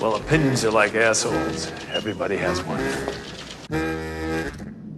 [0.00, 1.70] Well, opinions are like assholes.
[1.92, 2.80] Everybody has one.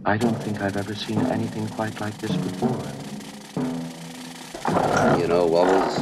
[0.04, 2.70] I don't think I've ever seen anything quite like this before.
[5.18, 5.98] You know, Wobbles,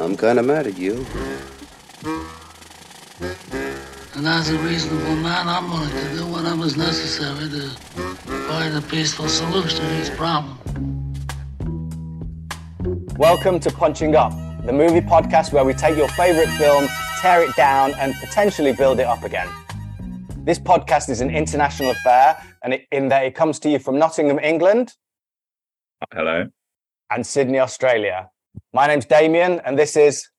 [0.00, 1.06] I'm kind of mad at you.
[4.16, 7.68] And as a reasonable man, I'm willing to do whatever's necessary to
[8.48, 10.58] find a peaceful solution to these problem.
[13.16, 14.32] Welcome to Punching Up,
[14.64, 16.88] the movie podcast where we take your favorite film,
[17.20, 19.46] tear it down, and potentially build it up again.
[20.38, 23.98] This podcast is an international affair, and it, in that it comes to you from
[23.98, 24.94] Nottingham, England,
[26.14, 26.46] Hello,
[27.10, 28.30] and Sydney, Australia.
[28.72, 30.30] My name's Damian, and this is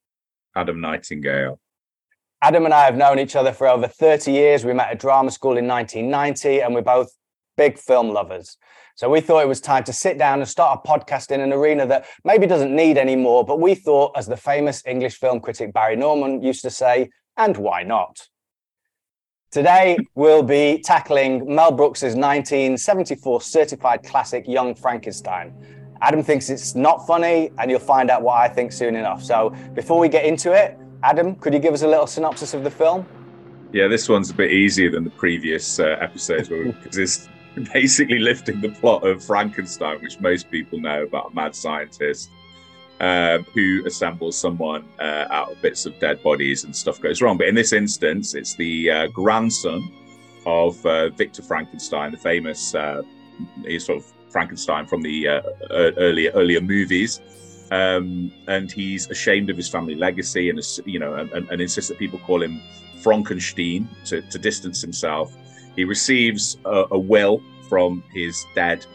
[0.56, 1.60] Adam Nightingale.
[2.42, 4.66] Adam and I have known each other for over 30 years.
[4.66, 7.12] We met at drama school in 1990, and we're both
[7.58, 8.58] big film lovers.
[8.96, 11.52] So we thought it was time to sit down and start a podcast in an
[11.52, 15.42] arena that maybe doesn't need any more, but we thought, as the famous English film
[15.42, 18.30] critic Barry Norman used to say, and why not?
[19.52, 25.54] Today, we'll be tackling Mel Brooks's 1974 certified classic Young Frankenstein.
[26.02, 29.24] Adam thinks it's not funny, and you'll find out what I think soon enough.
[29.24, 32.64] So before we get into it, Adam, could you give us a little synopsis of
[32.64, 33.06] the film?
[33.72, 37.30] Yeah, this one's a bit easier than the previous uh, episodes because it's
[37.74, 42.30] basically lifting the plot of Frankenstein, which most people know about a mad scientist
[43.00, 47.38] um, who assembles someone uh, out of bits of dead bodies and stuff goes wrong.
[47.38, 49.92] But in this instance, it's the uh, grandson
[50.46, 53.02] of uh, Victor Frankenstein, the famous uh,
[53.80, 57.22] sort of Frankenstein from the uh, earlier earlier movies.
[57.72, 61.98] Um, and he's ashamed of his family legacy, and you know, and, and insists that
[61.98, 62.62] people call him
[63.02, 65.36] Frankenstein to, to distance himself.
[65.76, 68.86] He receives a, a will from his dead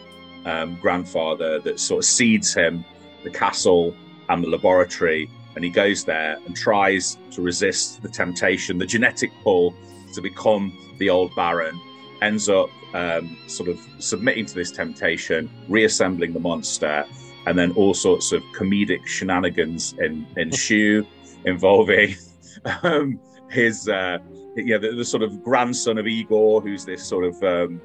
[0.44, 2.84] um, grandfather that sort of cedes him
[3.24, 3.94] the castle
[4.28, 9.30] and the laboratory, and he goes there and tries to resist the temptation, the genetic
[9.42, 9.74] pull
[10.14, 11.78] to become the old Baron.
[12.22, 17.04] Ends up um, sort of submitting to this temptation, reassembling the monster,
[17.46, 19.94] and then all sorts of comedic shenanigans
[20.36, 21.06] ensue
[21.44, 22.14] involving
[22.82, 23.18] um,
[23.50, 24.18] his, uh,
[24.56, 27.80] yeah, the, the, sort of grandson of Igor, who's this sort of um,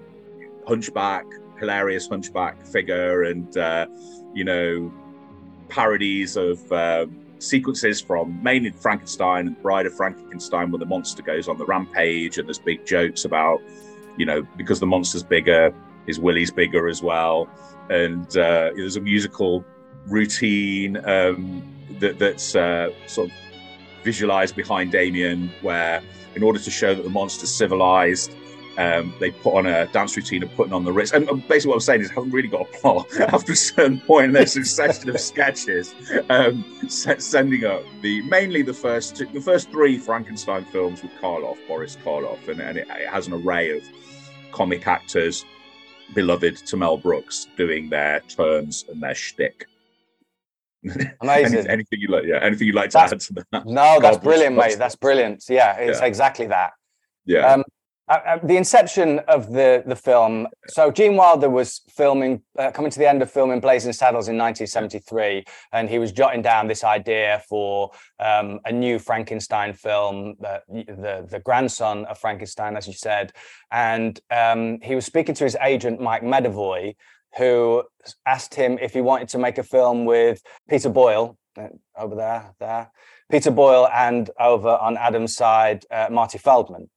[0.68, 1.26] hunchback,
[1.60, 3.88] hilarious hunchback figure, and uh,
[4.34, 4.92] you know,
[5.70, 7.06] parodies of uh,
[7.40, 12.38] sequences from mainly Frankenstein and Bride of Frankenstein, where the monster goes on the rampage,
[12.38, 13.62] and there's big jokes about,
[14.18, 15.74] you know, because the monster's bigger,
[16.06, 17.50] his willy's bigger as well.
[17.90, 19.64] And uh, there's a musical
[20.08, 21.64] routine um,
[22.00, 23.36] that, that's uh, sort of
[24.04, 26.02] visualized behind Damian, where
[26.36, 28.36] in order to show that the monster's civilized,
[28.78, 31.14] um, they put on a dance routine of putting on the Ritz.
[31.14, 33.08] And basically, what I'm saying is, I haven't really got a plot.
[33.20, 35.96] After a certain point, there's a succession of sketches
[36.30, 41.58] um, sending up the mainly the first two, the first three Frankenstein films with Karloff,
[41.68, 43.84] Boris Karloff, and, and it, it has an array of
[44.52, 45.46] comic actors
[46.14, 49.68] beloved to Mel Brooks doing their turns and their shtick.
[51.22, 51.68] Amazing.
[51.68, 52.26] anything you like?
[52.26, 52.40] Yeah.
[52.42, 53.66] Anything you'd like to that's, add to that?
[53.66, 54.78] No, that's brilliant, mate.
[54.78, 55.44] That's brilliant.
[55.50, 56.06] Yeah, it's yeah.
[56.06, 56.72] exactly that.
[57.26, 57.54] Yeah.
[57.54, 57.64] Um,
[58.08, 60.48] uh, uh, the inception of the the film.
[60.68, 64.38] So Gene Wilder was filming, uh, coming to the end of filming Blazing Saddles in
[64.38, 70.62] 1973, and he was jotting down this idea for um, a new Frankenstein film, the,
[70.70, 73.32] the, the grandson of Frankenstein, as you said,
[73.72, 76.96] and um, he was speaking to his agent Mike Medavoy,
[77.38, 77.84] who
[78.26, 82.54] asked him if he wanted to make a film with Peter Boyle uh, over there,
[82.60, 82.92] there,
[83.30, 86.90] Peter Boyle, and over on Adam's side, uh, Marty Feldman.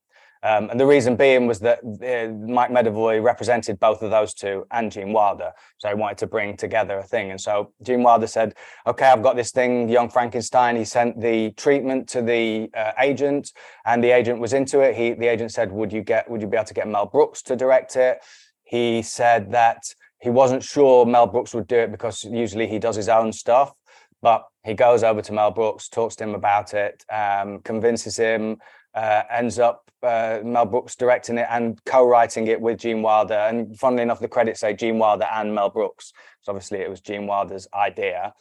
[0.43, 4.67] Um, and the reason being was that uh, Mike Medavoy represented both of those two
[4.71, 5.53] and Gene Wilder.
[5.79, 7.31] So he wanted to bring together a thing.
[7.33, 8.55] And so Gene Wilder said,
[8.87, 10.77] okay, I've got this thing, Young Frankenstein.
[10.77, 13.53] He sent the treatment to the uh, agent
[13.85, 14.95] and the agent was into it.
[14.95, 17.43] He, the agent said, would you get, would you be able to get Mel Brooks
[17.43, 18.19] to direct it?
[18.63, 19.83] He said that
[20.21, 23.73] he wasn't sure Mel Brooks would do it because usually he does his own stuff.
[24.21, 28.57] But he goes over to Mel Brooks, talks to him about it, um, convinces him,
[28.95, 33.35] uh, ends up uh, Mel Brooks directing it and co-writing it with Gene Wilder.
[33.35, 36.13] And funnily enough, the credits say Gene Wilder and Mel Brooks.
[36.41, 38.35] So obviously it was Gene Wilder's idea.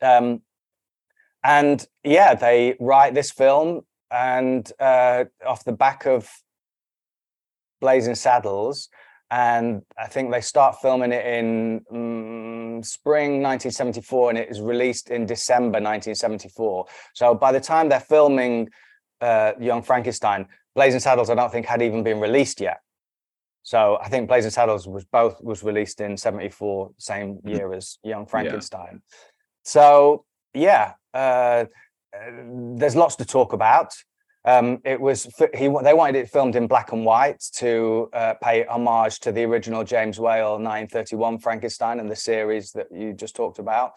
[0.00, 0.42] Um,
[1.44, 6.28] and yeah, they write this film, and uh, off the back of
[7.80, 8.88] Blazing Saddles,
[9.32, 15.08] and I think they start filming it in um, spring 1974, and it is released
[15.08, 16.84] in December 1974.
[17.14, 18.68] So by the time they're filming
[19.22, 22.80] uh, Young Frankenstein, Blazing Saddles, I don't think had even been released yet.
[23.62, 28.26] So I think Blazing Saddles was both was released in '74, same year as Young
[28.26, 29.00] Frankenstein.
[29.02, 29.16] Yeah.
[29.64, 31.64] So yeah, uh,
[32.12, 33.94] there's lots to talk about.
[34.44, 35.24] Um, it was
[35.54, 35.68] he.
[35.68, 39.84] They wanted it filmed in black and white to uh, pay homage to the original
[39.84, 43.92] James Whale 931 Frankenstein and the series that you just talked about.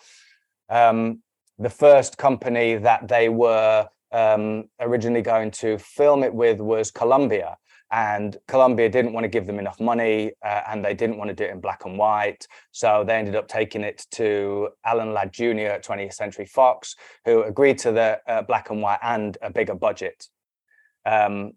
[0.69, 1.21] Um,
[1.57, 7.57] the first company that they were um, originally going to film it with was Columbia,
[7.91, 11.35] and Columbia didn't want to give them enough money, uh, and they didn't want to
[11.35, 12.47] do it in black and white.
[12.71, 15.71] So they ended up taking it to Alan Ladd Jr.
[15.73, 16.95] at 20th Century Fox,
[17.25, 20.27] who agreed to the uh, black and white and a bigger budget.
[21.05, 21.53] Um,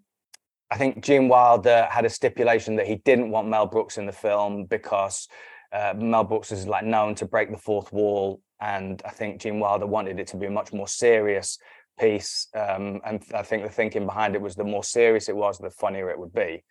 [0.70, 4.12] I think Gene Wilder had a stipulation that he didn't want Mel Brooks in the
[4.12, 5.28] film because
[5.72, 9.60] uh, Mel Brooks is like known to break the fourth wall, and I think Gene
[9.60, 11.58] Wilder wanted it to be a much more serious
[11.98, 12.48] piece.
[12.54, 15.70] Um, and I think the thinking behind it was the more serious it was, the
[15.70, 16.64] funnier it would be.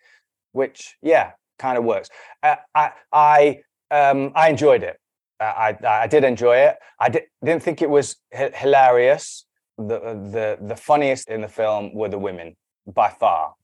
[0.52, 2.08] Which, yeah, kind of works.
[2.42, 3.58] Uh, I I
[3.90, 4.96] um, I enjoyed it.
[5.40, 6.76] I I did enjoy it.
[7.00, 9.44] I did, didn't think it was h- hilarious.
[9.76, 12.56] The the the funniest in the film were the women
[12.92, 13.54] by far.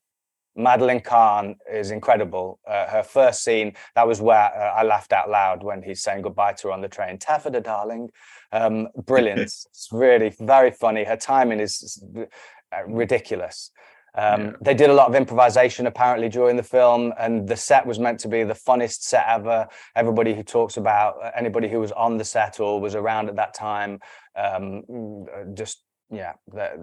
[0.57, 2.61] Madeline Kahn is incredible.
[2.67, 6.23] Uh, her first scene, that was where uh, I laughed out loud when he's saying
[6.23, 7.19] goodbye to her on the train.
[7.19, 8.11] Taffeta, darling.
[8.53, 9.41] Um, brilliant.
[9.41, 11.05] it's really very funny.
[11.05, 13.73] Her timing is uh, ridiculous.
[14.17, 14.53] Um, yeah.
[14.61, 18.21] They did a lot of improvisation apparently during the film, and the set was meant
[18.21, 19.67] to be the funnest set ever.
[19.97, 23.35] Everybody who talks about uh, anybody who was on the set or was around at
[23.37, 23.99] that time
[24.37, 26.35] um, just yeah,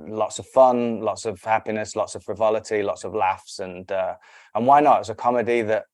[0.08, 4.16] lots of fun, lots of happiness, lots of frivolity, lots of laughs, and uh,
[4.56, 5.02] and why not?
[5.02, 5.86] It's a comedy that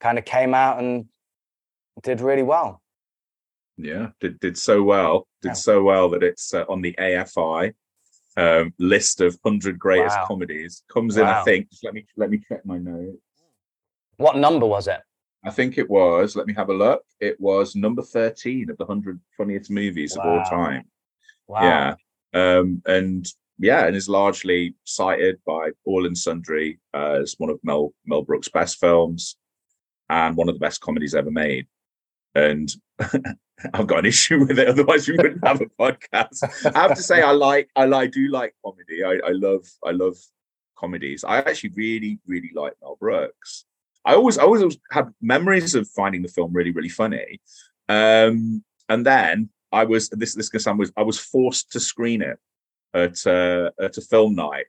[0.00, 1.06] kind of came out and
[2.02, 2.82] did really well.
[3.76, 5.54] Yeah, did did so well, did yeah.
[5.54, 7.72] so well that it's uh, on the AFI
[8.36, 10.26] um, list of hundred greatest wow.
[10.26, 10.82] comedies.
[10.92, 11.22] Comes wow.
[11.22, 11.70] in, I think.
[11.70, 13.16] Just let me let me check my notes.
[14.16, 15.00] What number was it?
[15.44, 16.36] I think it was.
[16.36, 17.02] Let me have a look.
[17.20, 20.24] It was number thirteen of the hundred funniest movies wow.
[20.24, 20.84] of all time.
[21.46, 21.62] Wow.
[21.62, 21.94] Yeah.
[22.34, 23.26] Um, and
[23.58, 28.48] yeah, and is largely cited by all and sundry as one of Mel Mel Brooks'
[28.48, 29.36] best films
[30.08, 31.66] and one of the best comedies ever made.
[32.34, 32.72] And
[33.74, 36.42] I've got an issue with it, otherwise we wouldn't have a podcast.
[36.74, 39.04] I have to say, I like, I like, do like comedy.
[39.04, 40.16] I, I love, I love
[40.76, 41.24] comedies.
[41.24, 43.64] I actually really, really like Mel Brooks.
[44.04, 47.40] I always, I always have memories of finding the film really, really funny.
[47.88, 52.38] Um, and then I was this this sound was I was forced to screen it
[52.94, 54.66] at uh, at a film night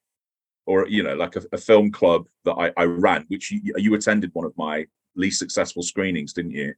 [0.66, 3.94] or you know like a, a film club that I, I ran, which you, you
[3.96, 4.86] attended one of my
[5.16, 6.74] least successful screenings, didn't you?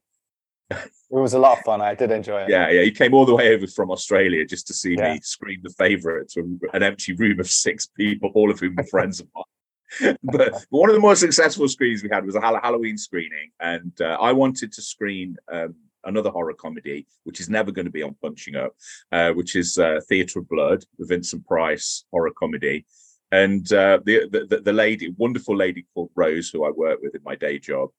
[0.72, 1.82] It was a lot of fun.
[1.82, 2.50] I did enjoy it.
[2.50, 2.82] Yeah, yeah.
[2.82, 5.14] You came all the way over from Australia just to see yeah.
[5.14, 8.84] me screen the favourite to an empty room of six people, all of whom were
[8.84, 10.18] friends of mine.
[10.24, 13.94] but, but, one of the more successful screens we had was a Halloween screening, and
[14.02, 15.76] uh, I wanted to screen um,
[16.06, 18.74] another horror comedy, which is never going to be on Punching Up,
[19.12, 22.86] uh, which is uh, Theatre of Blood, the Vincent Price horror comedy.
[23.32, 27.22] And uh, the, the the lady, wonderful lady called Rose, who I work with in
[27.24, 27.90] my day job,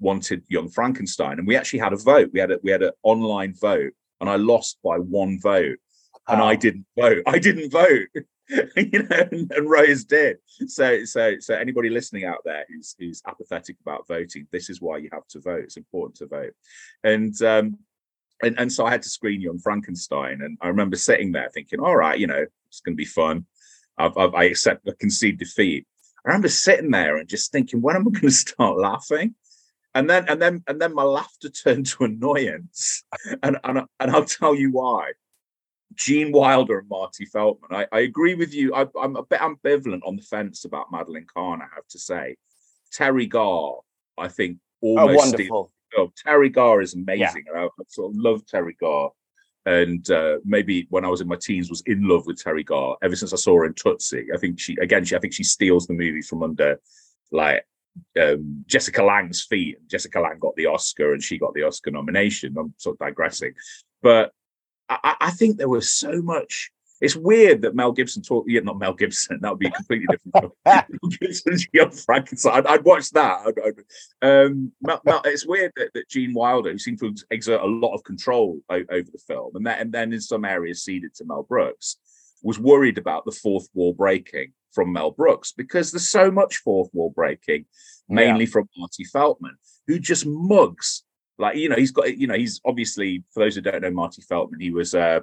[0.00, 2.30] wanted Young Frankenstein, and we actually had a vote.
[2.32, 5.78] We had a we had an online vote, and I lost by one vote,
[6.28, 6.44] and oh.
[6.44, 7.22] I didn't vote.
[7.26, 8.08] I didn't vote.
[8.76, 10.38] you know, and, and, Rose did.
[10.66, 14.98] So, so, so anybody listening out there who's who's apathetic about voting, this is why
[14.98, 15.64] you have to vote.
[15.64, 16.52] It's important to vote.
[17.04, 17.78] And um,
[18.42, 21.80] and and so I had to screen Young Frankenstein, and I remember sitting there thinking,
[21.80, 23.46] all right, you know, it's going to be fun.
[23.96, 25.86] I've, I've, I accept, I concede defeat.
[26.24, 29.34] I remember sitting there and just thinking, when am I going to start laughing?
[29.94, 33.04] And then, and then, and then, my laughter turned to annoyance,
[33.42, 35.12] and and and I'll tell you why
[35.94, 37.70] Gene Wilder and Marty Feldman.
[37.72, 38.74] I, I agree with you.
[38.74, 42.36] I, am a bit ambivalent on the fence about Madeline Kahn, I have to say.
[42.94, 43.80] Teri Garr,
[44.18, 45.08] I think, oh, almost.
[45.08, 45.72] Oh, wonderful.
[45.96, 47.44] Oh, Teri Garr is amazing.
[47.52, 47.62] Yeah.
[47.62, 49.10] I, I, sort of love Teri Garr.
[49.64, 52.96] And uh, maybe when I was in my teens, was in love with Teri Garr
[53.02, 54.26] ever since I saw her in Tootsie.
[54.34, 56.80] I think she, again, she, I think she steals the movie from under
[57.30, 57.64] like
[58.20, 59.76] um, Jessica Lange's feet.
[59.88, 62.56] Jessica Lange got the Oscar and she got the Oscar nomination.
[62.58, 63.54] I'm sort of digressing.
[64.02, 64.32] But
[65.02, 66.70] I, I think there was so much
[67.02, 68.48] it's weird that Mel Gibson talked.
[68.48, 69.40] Yeah, not Mel Gibson.
[69.42, 70.54] That would be a completely different.
[70.64, 72.58] Mel Gibson's Young Frankenstein.
[72.58, 73.40] I'd, I'd watch that.
[73.44, 77.60] I'd, I'd, um, Mel, Mel, it's weird that, that Gene Wilder, who seemed to exert
[77.60, 80.84] a lot of control o- over the film, and, that, and then in some areas
[80.84, 81.96] ceded to Mel Brooks,
[82.44, 86.88] was worried about the fourth wall breaking from Mel Brooks because there's so much fourth
[86.92, 87.64] wall breaking,
[88.08, 88.50] mainly yeah.
[88.50, 89.56] from Marty Feldman,
[89.88, 91.02] who just mugs
[91.42, 94.22] like you know, he's got you know, he's obviously for those who don't know Marty
[94.22, 95.20] Feldman, he was uh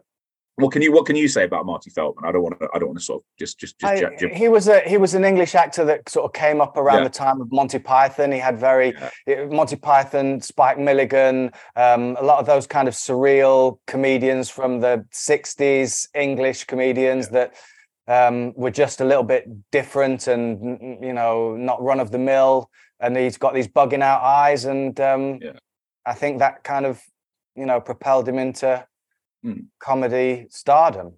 [0.60, 2.26] what can you what can you say about Marty Feldman?
[2.26, 4.50] I don't want to I don't want to sort of just just just I, he
[4.50, 7.04] was a he was an English actor that sort of came up around yeah.
[7.06, 8.32] the time of Monty Python.
[8.32, 8.94] He had very
[9.26, 9.46] yeah.
[9.46, 15.06] Monty Python, Spike Milligan, um, a lot of those kind of surreal comedians from the
[15.14, 17.48] '60s, English comedians yeah.
[18.08, 22.20] that um, were just a little bit different and you know not run of the
[22.20, 25.54] mill, and he's got these bugging out eyes, and um, Yeah.
[26.06, 27.02] I think that kind of
[27.56, 28.86] you know propelled him into
[29.46, 29.68] Mm.
[29.80, 31.14] comedy stardom.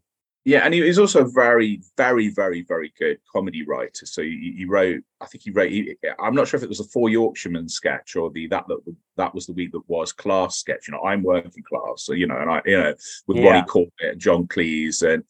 [0.46, 4.06] Yeah, and he was also a very, very, very, very good comedy writer.
[4.06, 5.72] So he, he wrote, I think he wrote.
[5.72, 8.96] He, I'm not sure if it was the Four Yorkshiremen sketch or the that that
[9.18, 10.88] that was the week that was class sketch.
[10.88, 12.04] You know, I'm working class.
[12.04, 12.94] So you know, and I, you know,
[13.28, 13.50] with Yeah.
[13.52, 15.24] Ronnie Corbett and John Cleese and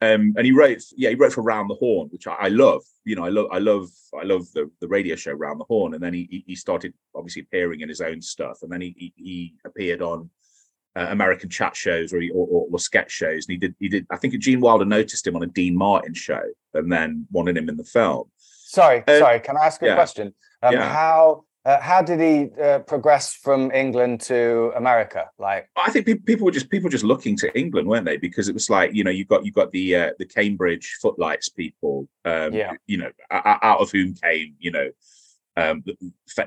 [0.00, 2.82] um and he wrote, yeah, he wrote for Round the Horne, which I, I love.
[3.04, 3.88] You know, I love, I love,
[4.20, 5.94] I love the the radio show Round the Horne.
[5.94, 9.12] And then he he- started obviously appearing in his own stuff, and then he he,
[9.16, 10.30] he appeared on
[10.96, 13.46] uh, American chat shows or, he, or, or, or sketch shows.
[13.46, 14.06] And he did, he did.
[14.10, 16.42] I think Gene Wilder noticed him on a Dean Martin show,
[16.74, 18.30] and then wanted him in the film.
[18.38, 19.40] Sorry, Uh, sorry.
[19.40, 19.94] Can I ask a yeah.
[19.94, 20.34] question?
[20.62, 20.92] Um, Yeah.
[20.92, 25.28] How uh, how did he uh, progress from England to America?
[25.38, 28.16] Like, I think pe- people were just people just looking to England, weren't they?
[28.16, 31.48] Because it was like you know you got you got the uh, the Cambridge footlights
[31.48, 32.72] people, um, Yeah.
[32.86, 34.90] you know, out of whom came you know.
[35.56, 35.82] Um,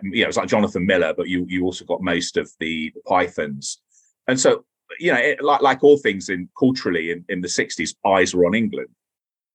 [0.04, 3.02] you know, it's like Jonathan Miller, but you you also got most of the, the
[3.02, 3.82] Pythons,
[4.28, 4.64] and so
[5.00, 8.46] you know, it, like like all things in culturally in, in the '60s, eyes were
[8.46, 8.88] on England.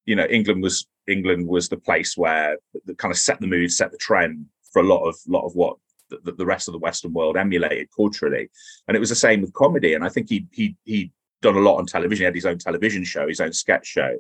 [0.05, 3.73] You know, England was England was the place where the kind of set the mood,
[3.73, 4.45] set the trend
[4.77, 5.79] for a lot of lot of what
[6.11, 8.51] the, the rest of the Western world emulated culturally
[8.87, 9.95] and it was the same with comedy.
[9.95, 12.23] And I think he he he done a lot on television.
[12.23, 14.17] He had his own television show, his own sketch show,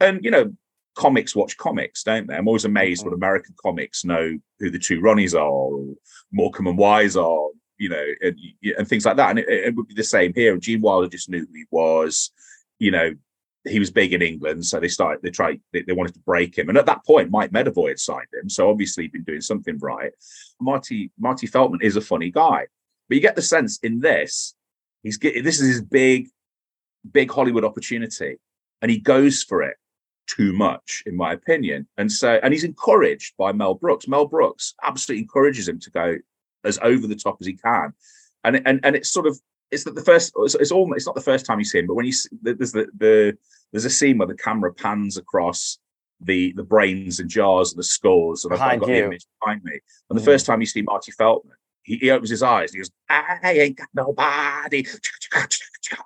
[0.00, 0.52] and you know,
[0.96, 2.34] comics watch comics, don't they?
[2.34, 3.10] I'm always amazed mm-hmm.
[3.10, 5.94] when American comics know who the two Ronnies are, or
[6.32, 7.46] Morecambe and Wise are,
[7.78, 8.36] you know, and,
[8.76, 9.30] and things like that.
[9.30, 10.56] And it, it would be the same here.
[10.56, 12.32] Gene Wilder just knew who he was,
[12.80, 13.14] you know.
[13.64, 15.22] He was big in England, so they started.
[15.22, 15.60] They tried.
[15.72, 18.50] They, they wanted to break him, and at that point, Mike Medavoy had signed him.
[18.50, 20.12] So obviously, he'd been doing something right.
[20.60, 22.66] Marty Marty Feldman is a funny guy,
[23.08, 24.54] but you get the sense in this,
[25.02, 26.28] he's get, this is his big,
[27.12, 28.38] big Hollywood opportunity,
[28.80, 29.76] and he goes for it
[30.26, 31.86] too much, in my opinion.
[31.96, 34.08] And so, and he's encouraged by Mel Brooks.
[34.08, 36.16] Mel Brooks absolutely encourages him to go
[36.64, 37.92] as over the top as he can,
[38.42, 39.38] and and and it's sort of
[39.72, 41.86] it's that the first it's, it's almost it's not the first time you see him,
[41.88, 43.36] but when you see, there's the the
[43.72, 45.78] there's a scene where the camera pans across
[46.20, 48.94] the the brains and jars and the skulls, and I've- Behind got you.
[48.96, 49.80] the image behind me.
[50.10, 50.26] And the Mm.
[50.26, 53.52] first time you see Marty Feldman, he, he opens his eyes and he goes, "I
[53.58, 54.86] ain't got nobody,"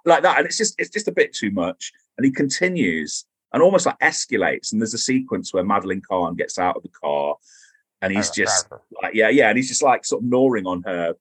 [0.04, 1.92] like that, and it's just it's just a bit too much.
[2.16, 4.72] And he continues and almost like escalates.
[4.72, 7.36] And there's a sequence where Madeline Kahn gets out of the car,
[8.00, 8.68] and he's just
[9.02, 11.14] like, yeah, yeah, and he's just like sort of gnawing on her,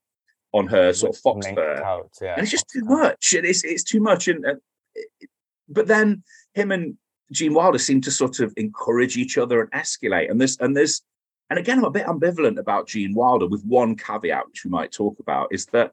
[0.56, 2.34] on her sort of fox fur, coat, yeah.
[2.34, 3.34] and it's just too much.
[3.34, 5.30] It is it's too much, and, it-
[5.68, 6.96] but then him and
[7.32, 10.30] Gene Wilder seem to sort of encourage each other and escalate.
[10.32, 11.02] And this and this,
[11.50, 14.92] and again, I'm a bit ambivalent about Gene Wilder with one caveat, which we might
[14.92, 15.92] talk about, is that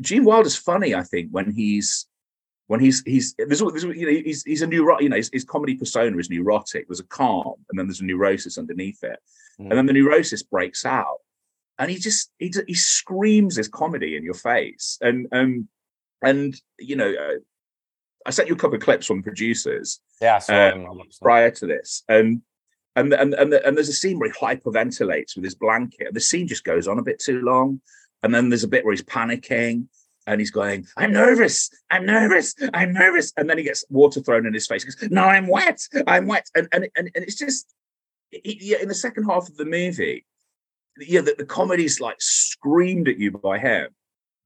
[0.00, 0.94] Gene Wilder's funny.
[0.94, 2.06] I think when he's
[2.68, 5.44] when he's he's there's, there's you know he's he's a neuro you know his, his
[5.44, 6.86] comedy persona is neurotic.
[6.88, 9.18] There's a calm, and then there's a neurosis underneath it,
[9.60, 9.70] Mm.
[9.70, 11.18] and then the neurosis breaks out,
[11.78, 15.68] and he just he he screams his comedy in your face, and um
[16.22, 17.12] and you know.
[17.12, 17.38] Uh,
[18.26, 20.84] I sent you a couple of clips from producers yeah, uh, him.
[20.84, 21.24] I watched them.
[21.24, 22.42] prior to this, and
[22.96, 26.08] and and and, and there's a scene where he hyperventilates with his blanket.
[26.08, 27.80] and The scene just goes on a bit too long,
[28.22, 29.86] and then there's a bit where he's panicking
[30.26, 34.46] and he's going, "I'm nervous, I'm nervous, I'm nervous," and then he gets water thrown
[34.46, 34.82] in his face.
[34.82, 37.72] He goes, "No, I'm wet, I'm wet," and and and, and it's just
[38.30, 40.26] he, yeah, in the second half of the movie,
[41.00, 43.88] yeah, the, the comedy's like screamed at you by him,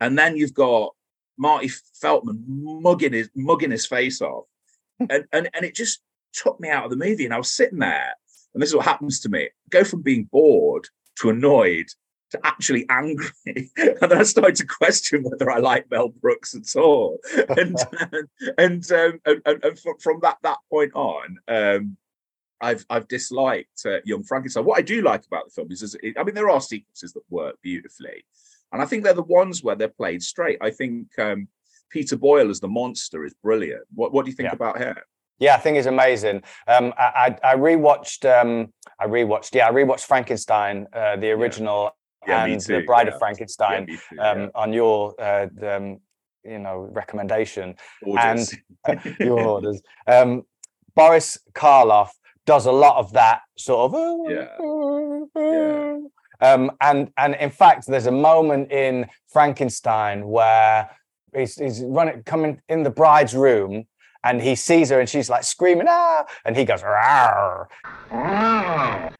[0.01, 0.95] and then you've got
[1.39, 1.69] Marty
[2.01, 4.45] Feldman mugging his mugging his face off,
[5.01, 6.01] and and and it just
[6.33, 7.25] took me out of the movie.
[7.25, 8.15] And I was sitting there,
[8.55, 10.89] and this is what happens to me: go from being bored
[11.21, 11.87] to annoyed
[12.31, 16.81] to actually angry, and then I started to question whether I like Mel Brooks at
[16.81, 17.19] all.
[17.49, 17.77] And
[18.59, 21.39] and um, and, and, and from, from that that point on.
[21.49, 21.97] Um,
[22.63, 24.65] I've I've disliked uh, Young Frankenstein.
[24.65, 27.13] What I do like about the film is, is it, I mean, there are sequences
[27.13, 28.25] that work beautifully,
[28.73, 30.59] and I think they're the ones where they're played straight.
[30.61, 31.49] I think um,
[31.91, 33.83] Peter Boyle as the monster is brilliant.
[33.95, 34.55] What what do you think Yeah.
[34.55, 34.97] about him?
[35.39, 36.43] Yeah, I think it's amazing.
[36.69, 38.23] Um, I, I I rewatched.
[38.25, 39.55] Um, I rewatched.
[39.55, 41.91] Yeah, I rewatched Frankenstein, uh, the original,
[42.29, 43.15] Yeah, me and the Bride yeah.
[43.15, 43.87] of Frankenstein.
[43.89, 44.49] Yeah, too, um, yeah.
[44.55, 46.01] on your uh, the, um,
[46.45, 48.55] you know recommendation Orders.
[49.19, 49.83] your orders.
[50.07, 50.43] Um,
[50.95, 52.11] Boris Karloff
[52.47, 55.99] does a lot of that sort of Yeah.
[56.41, 60.91] Um, and and in fact, there's a moment in Frankenstein where
[61.35, 63.85] he's, he's running coming in the bride's room
[64.25, 67.67] and he sees her and she's like screaming ah and he goes Rawr.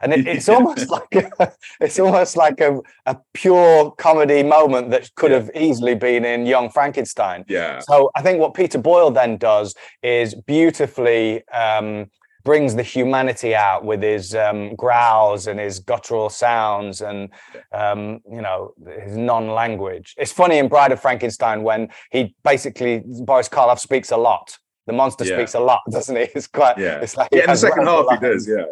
[0.01, 5.15] and it, it's almost like a, it's almost like a, a pure comedy moment that
[5.15, 5.39] could Yeah.
[5.39, 7.45] have easily been in Young Frankenstein.
[7.49, 12.11] yeah, So I think what Peter Boyle then does is beautifully um,
[12.45, 17.31] brings the humanity out with his um, growls and his guttural sounds and
[17.73, 18.73] um, you know
[19.03, 20.15] his non-language.
[20.19, 24.59] It's funny in Bride of Frankenstein when he basically Boris Karloff speaks a lot.
[24.87, 25.37] The monster Yeah.
[25.37, 26.23] speaks a lot, doesn't he?
[26.35, 26.79] It's quite.
[26.79, 27.01] Yeah.
[27.01, 28.49] It's like Yeah, in the second half he does.
[28.49, 28.65] Yeah,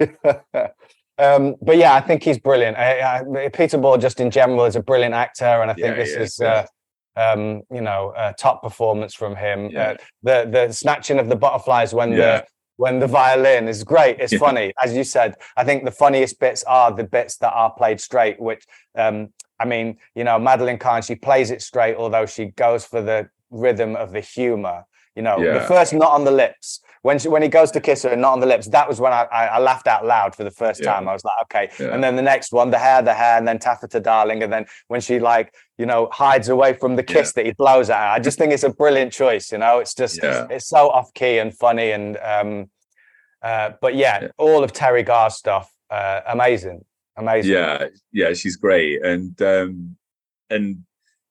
[0.00, 0.68] yeah.
[1.18, 2.76] um, but yeah, I think he's brilliant.
[2.76, 5.94] I, I, Peter Boyle, just in general, is a brilliant actor, and I think Yeah,
[5.94, 6.66] this is, uh,
[7.16, 9.70] um, you know, a top performance from him.
[9.70, 9.82] Yeah.
[9.90, 12.16] Uh, the the snatching of the butterflies when Yeah.
[12.16, 14.18] the when the violin is great.
[14.20, 14.38] It's Yeah.
[14.40, 15.36] funny, as you said.
[15.56, 18.40] I think the funniest bits are the bits that are played straight.
[18.40, 18.64] Which,
[18.96, 23.00] um, I mean, you know, Madeline Kahn, she plays it straight, although she goes for
[23.00, 24.84] the rhythm of the humor.
[25.14, 28.02] You know, the first not on the lips when she, when he goes to kiss
[28.02, 28.66] her and not on the lips.
[28.66, 30.92] That was when I, I, I laughed out loud for the first Yeah.
[30.92, 31.06] time.
[31.08, 31.70] I was like, okay.
[31.78, 31.94] Yeah.
[31.94, 34.66] And then the next one, the hair, the hair, and then taffeta, darling, and then
[34.88, 38.06] when she like you know hides away from the kiss that he blows at her.
[38.14, 39.50] I just think it's a brilliant choice.
[39.52, 40.46] You know, it's just Yeah.
[40.50, 42.70] it's so off key and funny and um,
[43.42, 44.28] uh, but yeah, Yeah.
[44.38, 46.84] all of Teri Garr's stuff, uh, amazing,
[47.16, 47.52] amazing.
[47.52, 49.96] yeah yeah she's great and um
[50.50, 50.84] and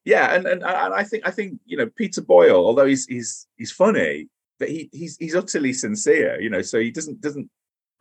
[0.05, 3.47] yeah and, and and i think i think you know peter boyle although he's he's
[3.57, 4.27] he's funny
[4.59, 7.49] but he he's he's utterly sincere you know so he doesn't doesn't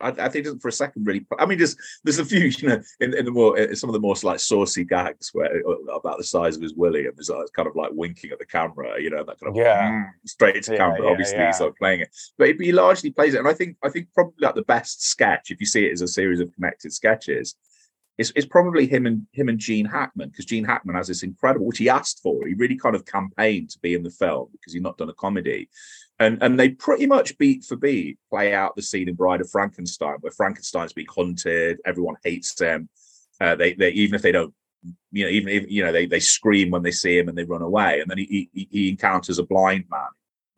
[0.03, 1.25] I, I think doesn't for a second really.
[1.39, 3.93] I mean, there's there's a few, you know, in, in the more in some of
[3.93, 7.29] the more like saucy gags where uh, about the size of his willy, and there's
[7.29, 9.91] like, kind of like winking at the camera, you know, that kind of Yeah.
[9.91, 11.03] mm, straight to Yeah, camera.
[11.03, 11.47] yeah, Obviously, yeah.
[11.57, 13.39] he's playing it, but he, he largely plays it.
[13.39, 16.01] And I think I think probably like the best sketch, if you see it as
[16.01, 17.55] a series of connected sketches,
[18.17, 21.65] it's, it's probably him and him and Gene Hackman because Gene Hackman has this incredible,
[21.65, 22.45] which he asked for.
[22.45, 25.13] He really kind of campaigned to be in the film because he's not done a
[25.13, 25.69] comedy,
[26.23, 29.49] and and they pretty much beat for beat play out the scene in Bride of
[29.49, 32.89] Frankenstein where Frankenstein's being hunted, everyone hates him.
[33.41, 34.53] Uh, they they even if they don't,
[35.11, 37.43] you know, even if you know they they scream when they see him and they
[37.43, 40.07] run away, and then he he, he encounters a blind man,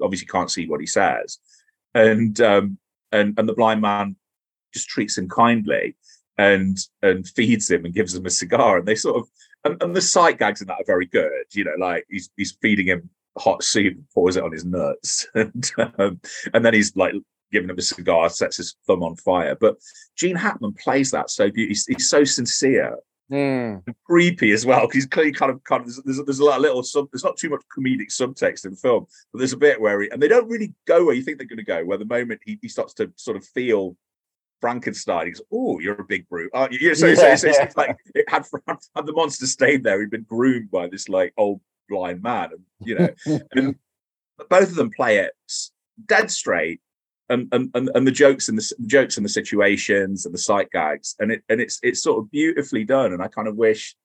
[0.01, 1.39] obviously can't see what he says,
[1.93, 2.77] and um
[3.11, 4.15] and and the blind man
[4.73, 5.95] just treats him kindly
[6.37, 8.77] and and feeds him and gives him a cigar.
[8.77, 9.27] And they sort of
[9.63, 12.57] and, and the sight gags in that are very good you know like he's he's
[12.61, 16.19] feeding him hot soup pours it on his nuts and um,
[16.53, 17.13] and then he's like
[17.51, 19.77] giving him a cigar sets his thumb on fire but
[20.15, 22.97] gene hackman plays that so beautifully he's, he's so sincere
[23.31, 26.37] Mm, and creepy as well because he's clearly kind of kind of there's, there's, there's
[26.37, 29.39] a lot of little sub there's not too much comedic subtext in the film but
[29.39, 31.57] there's a bit where he and they don't really go where you think they're going
[31.57, 33.97] to go where the moment he, he starts to sort of feel
[34.61, 35.27] Frankenstein.
[35.27, 36.79] He's, oh, you're a big brute, aren't you?
[36.81, 39.99] Yeah, so, so, so it's like it had, had the monster stayed there.
[39.99, 43.09] He'd been groomed by this like old blind man, and you know,
[43.51, 43.75] and
[44.49, 45.33] both of them play it
[46.05, 46.81] dead straight,
[47.29, 51.15] and and and, the jokes and the, jokes and the situations and the sight gags,
[51.19, 53.13] and it and it's it's sort of beautifully done.
[53.13, 53.95] And I kind of wish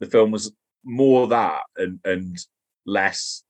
[0.00, 0.52] the film was
[0.84, 2.38] more that and and
[2.86, 3.44] less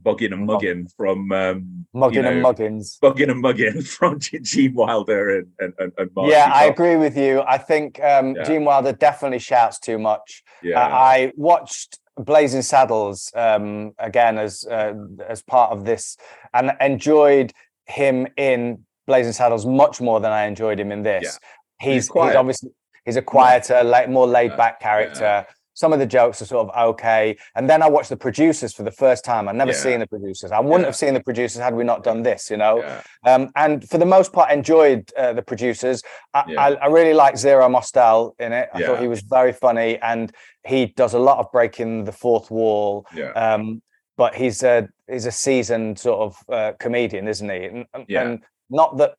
[0.00, 2.98] bugging and mugging from um, mugging you know, and muggins.
[3.02, 7.42] bugging and mugging from Gene Wilder and and and, Yeah, I agree with you.
[7.42, 8.44] I think um, Yeah.
[8.44, 10.42] Gene Wilder definitely shouts too much.
[10.62, 14.92] Yeah, Uh, I watched Blazing Saddles um, again as uh,
[15.26, 16.16] as part of this,
[16.52, 17.52] and enjoyed
[17.86, 21.38] him in Blazing Saddles much more than I enjoyed him in this.
[21.80, 22.70] He's He's he's, obviously
[23.04, 25.46] he's a quieter, like more laid back Yeah, character.
[25.74, 28.82] Some of the jokes are sort of okay, and then I watched the producers for
[28.82, 29.48] the first time.
[29.48, 29.76] I'd never Yeah.
[29.78, 30.52] seen the producers.
[30.52, 30.86] I wouldn't Yeah.
[30.86, 32.50] have seen the producers had we not done this.
[32.50, 36.02] You know, yeah, um, and for the most part, enjoyed uh, the producers.
[36.34, 36.44] I.
[36.58, 38.68] I, I really like Zero Mostel in it.
[38.74, 40.30] I thought he was very funny, and
[40.64, 43.06] he does a lot of breaking the fourth wall.
[43.14, 43.82] yeah, Um,
[44.16, 47.64] but he's a he's a seasoned sort of uh, comedian, isn't he?
[47.64, 48.22] And, and- Yeah.
[48.22, 49.14] and not that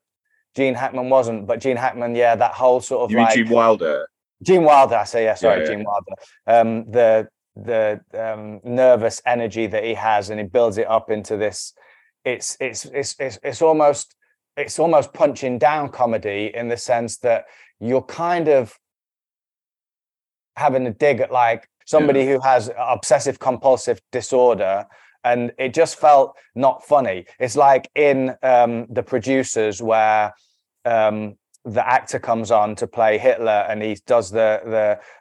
[0.56, 3.50] Gene Hackman wasn't, but Gene Hackman, yeah, that whole sort of you mean like Gene
[3.50, 4.08] Wilder?
[4.44, 6.16] Gene Wilder, I say, yeah, sorry, yeah, Gene Wilder.
[6.48, 11.38] Um, the the um, nervous energy that he has, and he builds it up into
[11.38, 11.74] this.
[12.26, 14.16] It's it's it's it's it's almost
[14.58, 17.46] it's almost punching down comedy in the sense that
[17.80, 18.78] you're kind of
[20.56, 24.86] having a dig at like somebody who has obsessive compulsive disorder
[25.24, 30.34] and it just felt not funny it's like in um the producers where
[30.86, 34.62] um the actor comes on to play hitler and he does the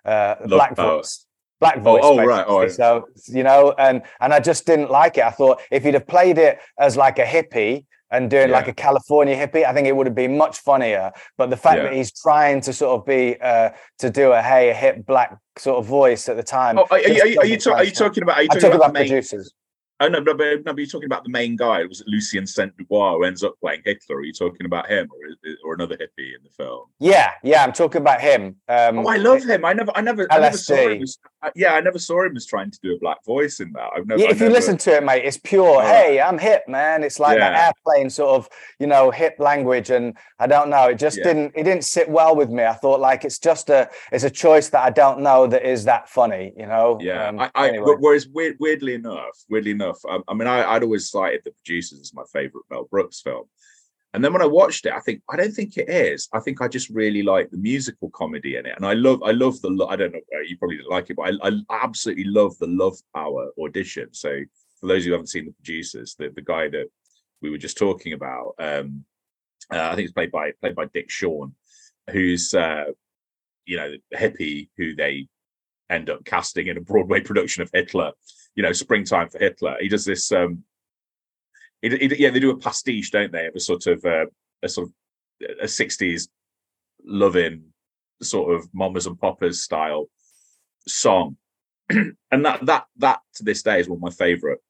[0.05, 0.97] the uh black power.
[0.97, 1.27] voice
[1.61, 5.25] black voice oh, right, oh, so you know and and i just didn't like it
[5.25, 8.75] i thought if he'd have played it as like a hippie and doing like a
[8.75, 11.13] California hippie, I think it would have been much funnier.
[11.39, 11.85] But the fact Yeah.
[11.85, 15.35] that he's trying to sort of be uh, to do a hey a hip black
[15.57, 16.79] sort of voice at the time.
[16.79, 18.37] Oh, are, are, you- are, you- are you ta- are you talking about?
[18.37, 19.55] Are you talking talking about, about producers.
[20.03, 21.85] Oh no, no, but, no, but you're talking about the main guy.
[21.85, 24.17] Was it Lucien Saint Dubois who ends up playing Hitler?
[24.17, 26.87] Are you talking about him or or another hippie in the film?
[26.99, 28.57] Yeah, yeah, I'm talking about him.
[28.69, 29.65] Um, Oh, I love him.
[29.65, 31.03] I never, I never, I never saw him.
[31.03, 31.19] As,
[31.55, 33.91] yeah, I never saw him as trying to do a black voice in that.
[33.97, 34.21] I've never.
[34.23, 35.79] Yeah, if you listen to it, mate, it's pure.
[35.79, 35.87] right.
[36.07, 37.05] Hey, I'm hip, man.
[37.05, 37.67] It's like that Yeah.
[37.67, 38.49] airplane sort of,
[38.81, 40.89] you know, hip language, and I don't know.
[40.89, 41.25] It just Yeah.
[41.25, 41.53] didn't.
[41.55, 42.65] It didn't sit well with me.
[42.65, 45.85] I thought like it's just a, it's a choice that I don't know that is
[45.85, 46.99] that funny, you know.
[47.01, 47.95] Yeah, Um, I, I anyway.
[48.01, 52.01] whereas weird, weirdly enough, weirdly enough, I, I mean, I, I'd always cited the producers
[52.01, 53.45] as my favorite Mel Brooks film,
[54.15, 56.29] and then when I watched it, I think I don't think it is.
[56.33, 59.31] I think I just really like the musical comedy in it, and I love, I
[59.31, 62.25] love the, I don't know, uh, you probably didn't like it, but I, I absolutely
[62.25, 64.09] love the Love Power audition.
[64.13, 64.41] So
[64.81, 66.89] for those of you who haven't seen the producers, the the guy that
[67.41, 69.05] we were just talking about, um,
[69.73, 71.55] uh, I think it's played by played by Dick Shawn,
[72.11, 72.85] who's uh,
[73.65, 75.29] you know hippie who they
[75.89, 78.13] end up casting in a Broadway production of Hitler.
[78.55, 79.77] You know, Springtime for Hitler.
[79.81, 80.31] He does this.
[80.33, 80.65] um
[81.81, 84.27] he, he- Yeah, they do a pastiche, don't they, of a sort of uh,
[84.63, 84.95] a sort of
[85.61, 86.29] a '60s
[87.05, 87.65] loving
[88.23, 90.07] sort of mamas and poppers style
[90.87, 91.37] song,
[91.91, 94.61] and that that that to this day is one of my favorite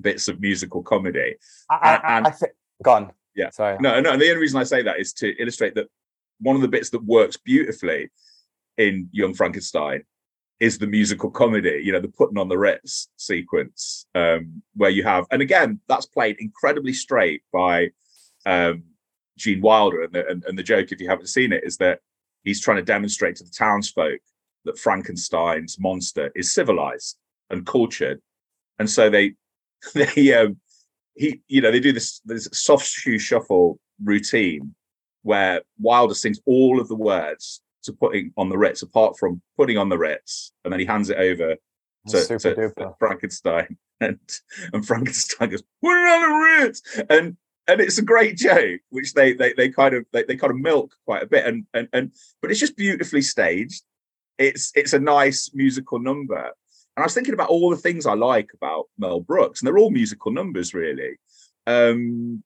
[0.00, 1.36] bits of musical comedy.
[1.70, 2.52] I, I, and- I think.
[2.82, 3.12] Gone.
[3.36, 3.50] Yeah.
[3.50, 3.78] Sorry.
[3.80, 4.16] No, no.
[4.16, 5.86] The only reason I say that is to illustrate that
[6.40, 8.10] one of the bits that works beautifully
[8.76, 10.02] in Young Frankenstein
[10.62, 11.82] is the musical comedy.
[11.82, 16.06] You know, the putting on the Ritz sequence, um, where you have, and again, that's
[16.06, 17.90] played incredibly straight by
[18.46, 18.84] um,
[19.36, 20.04] Gene Wilder.
[20.04, 21.98] And the, and, and the joke, if you haven't seen it, is that
[22.44, 24.20] he's trying to demonstrate to the townsfolk
[24.64, 27.18] that Frankenstein's monster is civilized
[27.50, 28.22] and cultured,
[28.78, 29.34] and so they
[29.94, 30.58] they um,
[31.16, 34.76] he you know they do this this soft shoe shuffle routine
[35.22, 39.78] where Wilder sings all of the words to putting on the Ritz, apart from putting
[39.78, 41.56] on the Ritz, and then he hands it over
[42.08, 42.94] to, Super to.
[42.98, 44.18] Frankenstein, and
[44.72, 47.36] and Frankenstein goes, "Put it on the Ritz," and
[47.68, 50.58] and it's a great joke, which they they they kind of they, they kind of
[50.58, 53.82] milk quite a bit, and and and but it's just beautifully staged.
[54.38, 56.52] It's it's a nice musical number.
[56.94, 59.78] And I was thinking about all the things I like about Mel Brooks, and they're
[59.78, 61.16] all musical numbers, really.
[61.66, 62.42] Um,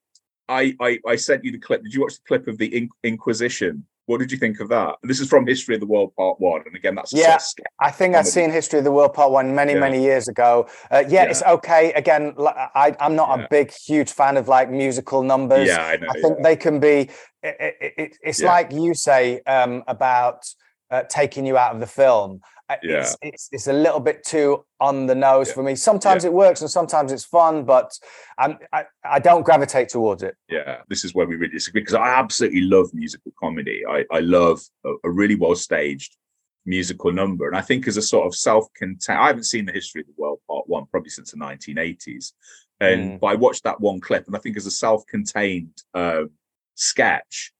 [0.48, 1.82] I, I I sent you the clip.
[1.82, 3.86] Did you watch the clip of the In- Inquisition?
[4.06, 4.94] What did you think of that?
[5.02, 7.34] This is from History of the World Part One, and again, that's a sort Yeah.
[7.34, 7.42] of.
[7.80, 9.80] I think I've seen History of the World Part One many, Yeah.
[9.80, 10.68] many years ago.
[10.92, 11.92] Uh, yeah, it's okay.
[11.92, 13.44] Again, I, I'm not Yeah.
[13.44, 15.66] a big, huge fan of like musical numbers.
[15.68, 16.06] Yeah, I know.
[16.08, 17.10] I think they can be.
[17.42, 18.48] It, it, it- it's Yeah.
[18.48, 20.46] like you say um, about
[20.88, 22.40] uh, taking you out of the film.
[22.68, 22.98] Uh, Yeah.
[23.00, 25.54] It's, it's it's a little bit too on the nose Yeah.
[25.54, 25.74] for me.
[25.76, 27.90] Sometimes it works and sometimes it's fun, but
[28.38, 30.34] I'm, I I don't gravitate towards it.
[30.48, 33.82] yeah, this is where we really disagree because I absolutely love musical comedy.
[33.88, 36.16] I, I love a, a really well staged
[36.64, 37.46] musical number.
[37.46, 40.14] And I think as a sort of self-contained, I haven't seen the history of the
[40.18, 42.32] world part one probably since the 1980s.
[42.80, 43.20] And Mm.
[43.20, 46.30] but I watched that one clip, and I think as a self-contained um,
[46.74, 47.52] sketch,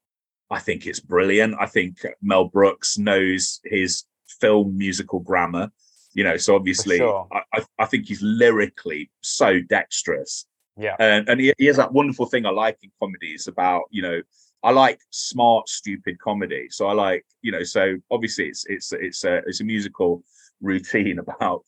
[0.51, 1.55] I think it's brilliant.
[1.59, 4.05] I think Mel Brooks knows his
[4.41, 5.71] film musical grammar.
[6.15, 7.29] You know, so obviously, sure.
[7.53, 10.47] I, I, think he's lyrically so dexterous
[10.79, 10.97] Yeah.
[10.99, 14.23] and and he, he has that wonderful thing I like in comedies about you know
[14.63, 19.25] I like smart stupid comedy so I like you know so obviously it's it's it's
[19.25, 20.23] a it's a musical
[20.63, 21.65] routine about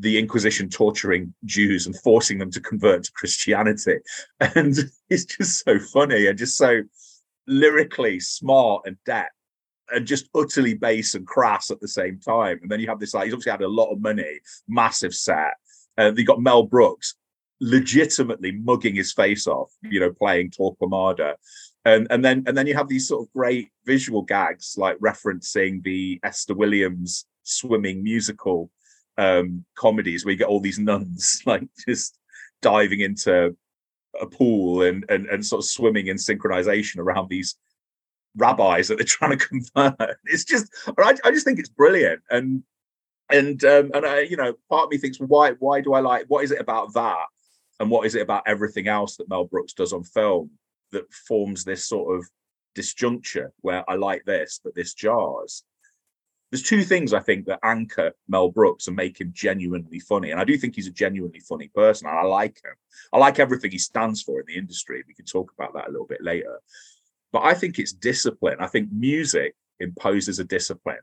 [0.00, 3.98] the Inquisition torturing Jews and forcing them to convert to Christianity
[4.40, 4.76] and
[5.08, 6.82] it's just so funny and just so
[7.46, 9.32] lyrically smart and depth
[9.90, 13.14] and just utterly base and crass at the same time and then you have this
[13.14, 15.54] like he's obviously had a lot of money massive set
[15.98, 17.16] uh, you got Mel Brooks
[17.60, 21.34] legitimately mugging his face off, you know, playing Torquemada.
[21.84, 25.82] And and then and then you have these sort of great visual gags like referencing
[25.82, 28.70] the Esther Williams swimming musical
[29.16, 32.18] um comedies where you get all these nuns like just
[32.60, 33.56] diving into
[34.20, 37.56] a pool and and, and sort of swimming in synchronization around these
[38.36, 40.18] rabbis that they're trying to convert.
[40.24, 42.22] It's just I, I just think it's brilliant.
[42.30, 42.62] And
[43.30, 46.26] and um and I, you know, part of me thinks, why why do I like
[46.28, 47.26] what is it about that?
[47.80, 50.50] and what is it about everything else that Mel Brooks does on film
[50.92, 52.26] that forms this sort of
[52.76, 55.62] disjuncture where I like this, but this jars?
[56.50, 60.30] There's two things I think that anchor Mel Brooks and make him genuinely funny.
[60.30, 62.08] And I do think he's a genuinely funny person.
[62.08, 62.72] And I like him.
[63.12, 65.04] I like everything he stands for in the industry.
[65.06, 66.58] We can talk about that a little bit later.
[67.32, 68.56] But I think it's discipline.
[68.60, 70.98] I think music imposes a discipline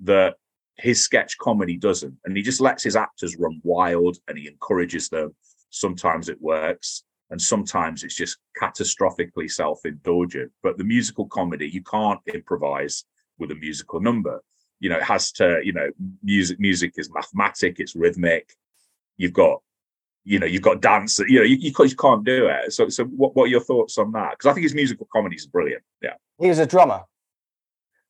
[0.00, 0.34] that
[0.76, 2.14] his sketch comedy doesn't.
[2.24, 5.34] And he just lets his actors run wild and he encourages them
[5.70, 12.20] sometimes it works and sometimes it's just catastrophically self-indulgent but the musical comedy you can't
[12.32, 13.04] improvise
[13.38, 14.40] with a musical number
[14.80, 15.90] you know it has to you know
[16.22, 18.54] music music is mathematic it's rhythmic
[19.16, 19.60] you've got
[20.26, 23.34] you know you've got dance you know you, you can't- do it so so what,
[23.36, 26.14] what are your thoughts on that because i think his musical comedy is brilliant yeah
[26.40, 27.02] He was a drummer.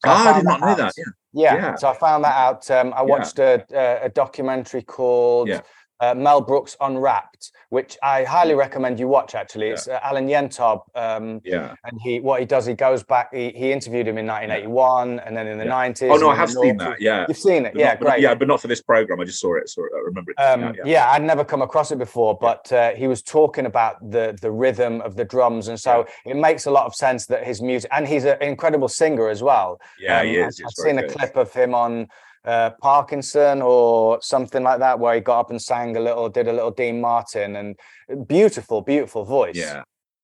[0.04, 0.76] So ah, i found did not know out.
[0.78, 1.54] that yeah Yeah.
[1.54, 1.74] Yeah.
[1.76, 2.70] So I found that out.
[2.70, 5.60] Um, I watched a, a, a documentary called Yeah.
[6.00, 9.34] Uh, Mel Brooks Unwrapped, which I highly recommend you watch.
[9.34, 9.72] Actually, Yeah.
[9.72, 11.74] it's uh, Alan Yentob, um, Yeah.
[11.84, 13.32] and he what he does, he goes back.
[13.34, 15.70] He, he interviewed him in 1981, and then in the Yeah.
[15.70, 16.10] 90s.
[16.12, 17.00] Oh no, I have seen that.
[17.00, 17.24] Yeah.
[17.28, 18.20] You've seen it, But yeah, not- but- great.
[18.20, 19.20] Yeah, but not for this program.
[19.20, 19.68] I just saw it.
[19.68, 19.92] Saw it.
[19.94, 20.40] I remember it.
[20.40, 20.82] Um, Yeah, yeah.
[20.84, 21.10] yeah.
[21.12, 25.00] I'd never come across it before, but uh, he was talking about the the rhythm
[25.00, 28.06] of the drums, and so it makes a lot of sense that his music, and
[28.06, 29.80] he's an incredible singer as well.
[29.98, 30.60] Yeah, he Um, is.
[30.60, 32.08] I've He's seen very a clip of him on
[32.46, 36.48] uh, Parkinson or something like that, where he got up and sang a little, did
[36.48, 39.56] a little Dean Martin, and beautiful, beautiful voice.
[39.56, 39.82] Yeah.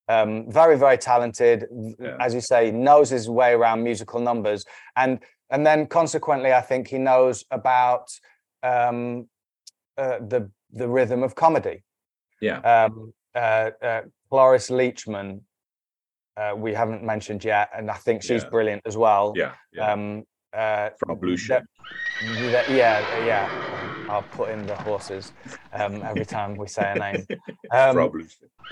[0.09, 1.65] Um, very, very talented.
[1.99, 2.17] Yeah.
[2.19, 6.87] As you say, knows his way around musical numbers, and and then consequently, I think
[6.87, 8.07] he knows about
[8.63, 9.29] um,
[9.97, 11.83] uh, the the rhythm of comedy.
[12.41, 12.59] Yeah.
[12.59, 15.41] Um, uh, uh, Cloris Leachman,
[16.35, 18.49] uh, we haven't mentioned yet, and I think she's Yeah.
[18.49, 19.33] brilliant as well.
[19.35, 19.53] Yeah.
[19.71, 19.91] Yeah.
[19.91, 21.63] Um, uh, Frau Blücher- that-
[22.69, 24.05] yeah, yeah.
[24.09, 25.33] I'll put in the horses
[25.71, 27.25] um, every time we say a name.
[27.71, 28.25] Um, Probably.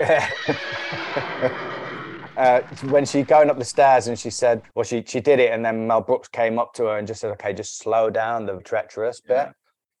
[2.36, 5.50] uh, when she going up the stairs and she said, well, she she did it,
[5.50, 8.46] and then Mel Brooks came up to her and just said, "Okay, just slow down
[8.46, 9.52] the treacherous bit." Yeah.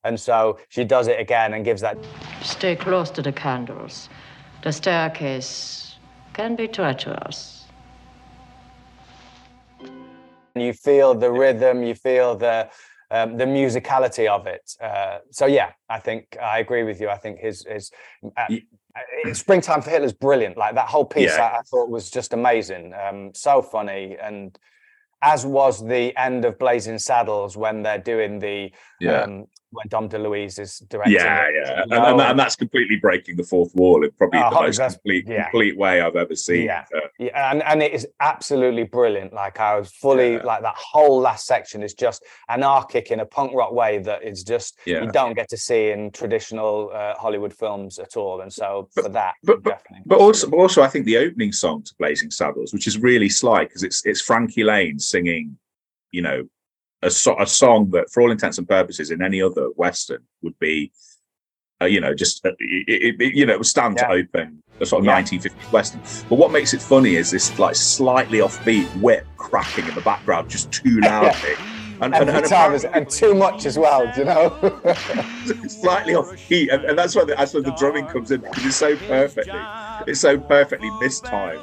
[0.04, 1.98] And so she does it again and gives that
[2.42, 4.08] Stay close to the candles.
[4.62, 5.96] The staircase
[6.32, 7.62] can be treacherous.
[10.54, 12.68] and you feel the rhythm, you feel the
[13.12, 14.64] um, the musicality of it.
[14.80, 17.08] Uh, so yeah, I think I agree with you.
[17.08, 17.90] I think his his
[18.36, 18.66] uh, Ye-
[19.26, 20.56] uh, Springtime for Hitler's brilliant.
[20.56, 21.42] Like that whole piece, Yeah.
[21.54, 22.92] I, I thought was just amazing.
[22.94, 24.58] Um, so funny, and
[25.22, 29.22] as was the end of Blazing Saddles when they're doing the Yeah.
[29.22, 31.14] um, when Dom DeLuise is directing.
[31.14, 34.40] Yeah, it, yeah, you and, and, and that's completely breaking the fourth wall in probably
[34.40, 35.44] Oh, the most complete, yeah.
[35.44, 36.64] complete way I've ever seen.
[36.66, 36.84] Yeah.
[36.94, 39.32] Uh, Yeah, and, and it is absolutely brilliant.
[39.32, 40.42] Like I was fully Yeah.
[40.44, 44.42] like that whole last section is just anarchic in a punk rock way that is
[44.44, 48.42] just you don't get to see in traditional uh, Hollywood films at all.
[48.42, 50.02] And so for that, but- definitely.
[50.06, 53.28] but also, but also, I think the opening song to Blazing Saddles, which is really
[53.28, 55.56] sly because it's it's Frankie Laine singing,
[56.10, 56.44] you know,
[57.02, 60.58] a, so, a song that, for all intents and purposes, in any other western would
[60.58, 60.92] be,
[61.80, 64.86] uh, you know, just uh, it, it, you know, it would stand to open a
[64.86, 65.20] sort of Yeah.
[65.20, 66.00] 1950s western.
[66.28, 70.48] But what makes it funny is this like slightly offbeat whip cracking in the background,
[70.48, 71.54] just too loudly.
[72.00, 74.80] And, time, apparently- is- and too much as well, do you know?
[75.68, 78.76] slightly off and, and that's where the, that's where the drumming comes in because it's
[78.76, 79.60] so perfectly,
[80.08, 81.60] it's so perfectly mistimed.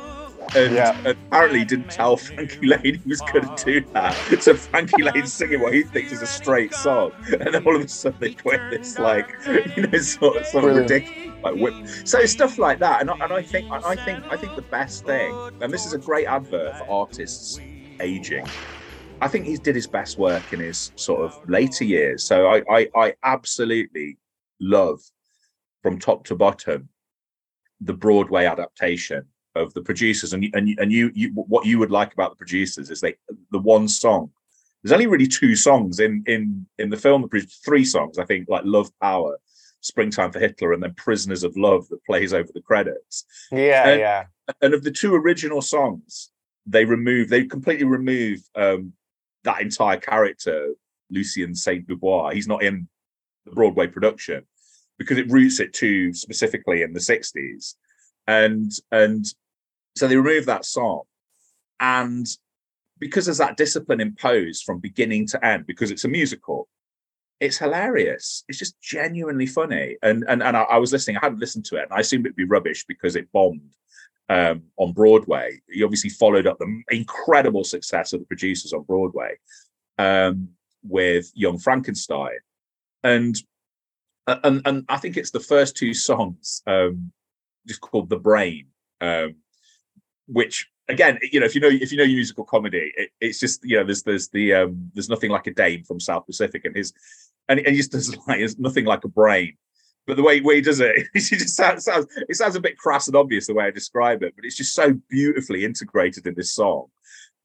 [0.55, 0.93] And, Yeah.
[1.05, 4.41] apparently, didn't tell Frankie Laine he was going to do that.
[4.41, 7.81] So Frankie Laine's singing what he thinks is a straight song, and then all of
[7.83, 9.29] a sudden they put this like,
[9.75, 11.75] you know, sort of, sort of ridiculous like whip.
[12.05, 15.05] So stuff like that, and I, and I think I think I think the best
[15.05, 17.61] thing, and this is a great advert for artists
[18.01, 18.53] aging.
[19.21, 22.23] I think he did his best work in his sort of later years.
[22.25, 24.17] So I, I, I absolutely
[24.61, 25.01] love
[25.83, 26.89] from top to bottom
[27.81, 30.33] the Broadway adaptation of the producers.
[30.33, 33.01] And you- and you- and you, you what you would like about the producers is
[33.01, 33.15] they
[33.51, 34.31] the one song.
[34.83, 37.27] There's only really two songs in in in the film.
[37.65, 39.37] Three songs, I think, like Love Power,
[39.81, 43.99] Springtime for Hitler, and then Prisoners of Love that plays over the credits yeah, And-
[43.99, 44.25] yeah.
[44.61, 46.31] and of the two original songs,
[46.65, 48.93] they remove they completely remove um,
[49.43, 50.73] that entire character,
[51.09, 52.31] Lucien Saint Dubois.
[52.31, 52.87] He's not in
[53.45, 54.45] the Broadway production
[54.97, 57.75] because it roots it too specifically in the '60s,
[58.29, 59.25] and and
[59.95, 61.01] so they remove that song,
[61.79, 62.27] and
[62.99, 66.67] because there's that discipline imposed from beginning to end, because it's a musical.
[67.39, 68.43] It's hilarious.
[68.47, 69.97] It's just genuinely funny.
[70.03, 71.17] And and and I, I was listening.
[71.17, 73.73] I hadn't listened to it, and I assumed it'd be rubbish because it bombed
[74.29, 75.59] um, on Broadway.
[75.67, 79.37] He obviously followed up the incredible success of the producers on Broadway
[79.97, 80.49] um,
[80.83, 82.39] with Young Frankenstein,
[83.03, 83.35] and
[84.27, 87.11] and and I think it's the first two songs, um,
[87.67, 88.67] just called "The Brain,"
[89.01, 89.35] um,
[90.27, 93.63] which again, you know, if you know if you know musical comedy, it, it's just
[93.63, 96.75] you know there's there's the um, there's nothing like a Dame from South Pacific, and
[96.75, 96.93] his
[97.47, 99.55] and, and he just does like it's nothing like a brain.
[100.07, 102.77] But the way, way he does it, it just sounds, sounds it sounds a bit
[102.77, 106.33] crass and obvious the way I describe it, but it's just so beautifully integrated in
[106.35, 106.87] this song.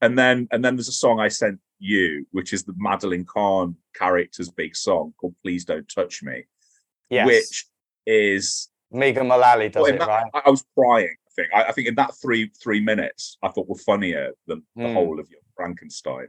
[0.00, 3.76] And then and then there's a song I sent you, which is the Madeline Kahn
[3.94, 6.44] character's big song called "Please Don't Touch Me,"
[7.10, 7.26] Yes.
[7.26, 7.66] which
[8.06, 10.26] is Megan Mullally does well, it, that- right?
[10.32, 11.14] I, I was crying.
[11.26, 14.62] I think I, I think in that three three minutes, I thought were funnier than
[14.76, 14.94] the Mm.
[14.94, 16.28] whole of Young Frankenstein.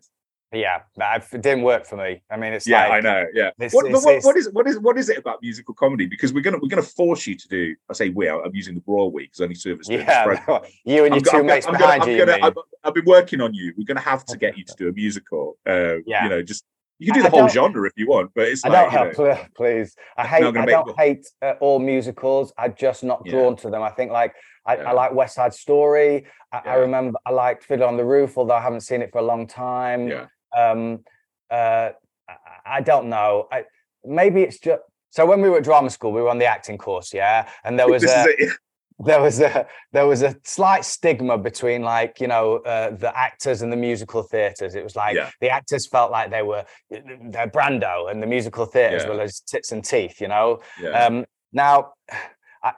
[0.52, 2.24] Yeah, that- it didn't work for me.
[2.32, 3.26] I mean, it's yeah, like, I know.
[3.34, 3.52] Yeah.
[3.58, 6.06] This What, but is- what, what is what is what is it about musical comedy?
[6.08, 7.76] Because we're gonna we're gonna force you to do.
[7.90, 8.30] I say we.
[8.30, 9.88] I'm using the broad week because only two of us.
[9.88, 10.02] this.
[10.02, 10.26] Yeah,
[10.86, 12.22] you and your I'm go- two I'm go- mates behind gonna, you.
[12.22, 12.46] I'm gonna?
[12.48, 13.74] I've, I've been working on you.
[13.78, 15.58] We're going to have to get you to do a musical.
[15.68, 16.24] Uh, Yeah.
[16.24, 16.64] You know, just
[17.00, 19.18] You can do the I whole genre if you want, but it's I like don't
[19.18, 19.96] you know, help, please.
[20.18, 20.44] I hate.
[20.46, 22.54] I don't hate uh, all musicals.
[22.58, 23.32] I'm just not Yeah.
[23.34, 23.82] drawn to them.
[23.84, 24.34] I think like
[24.66, 24.90] I, Yeah.
[24.90, 26.26] I like West Side Story.
[26.54, 29.18] I, I remember I liked Fiddler on the Roof, although I haven't seen it for
[29.20, 30.08] a long time.
[30.08, 31.04] yeah, Um,
[31.52, 31.90] uh,
[32.30, 32.34] I,
[32.78, 33.48] I don't know.
[33.52, 33.66] I,
[34.06, 34.82] maybe it's just.
[35.10, 37.78] So when we were at drama school, we were on the acting course, yeah, and
[37.80, 38.52] there was a, it.
[39.00, 43.62] There was a there was a slight stigma between like you know uh, the actors
[43.62, 45.30] and the musical theaters it was like Yeah.
[45.42, 49.10] the actors felt like they were they're brando and the musical theaters Yeah.
[49.10, 51.06] were as tits and teeth you know Yeah.
[51.06, 51.94] um now
[52.64, 52.74] I,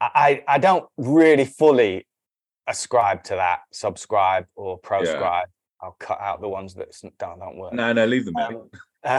[0.00, 2.06] I i don't really fully
[2.68, 5.48] ascribe to that subscribe or proscribe
[5.82, 8.36] i'll cut out the ones that don't don't work no, no, leave them.
[8.36, 8.70] Um,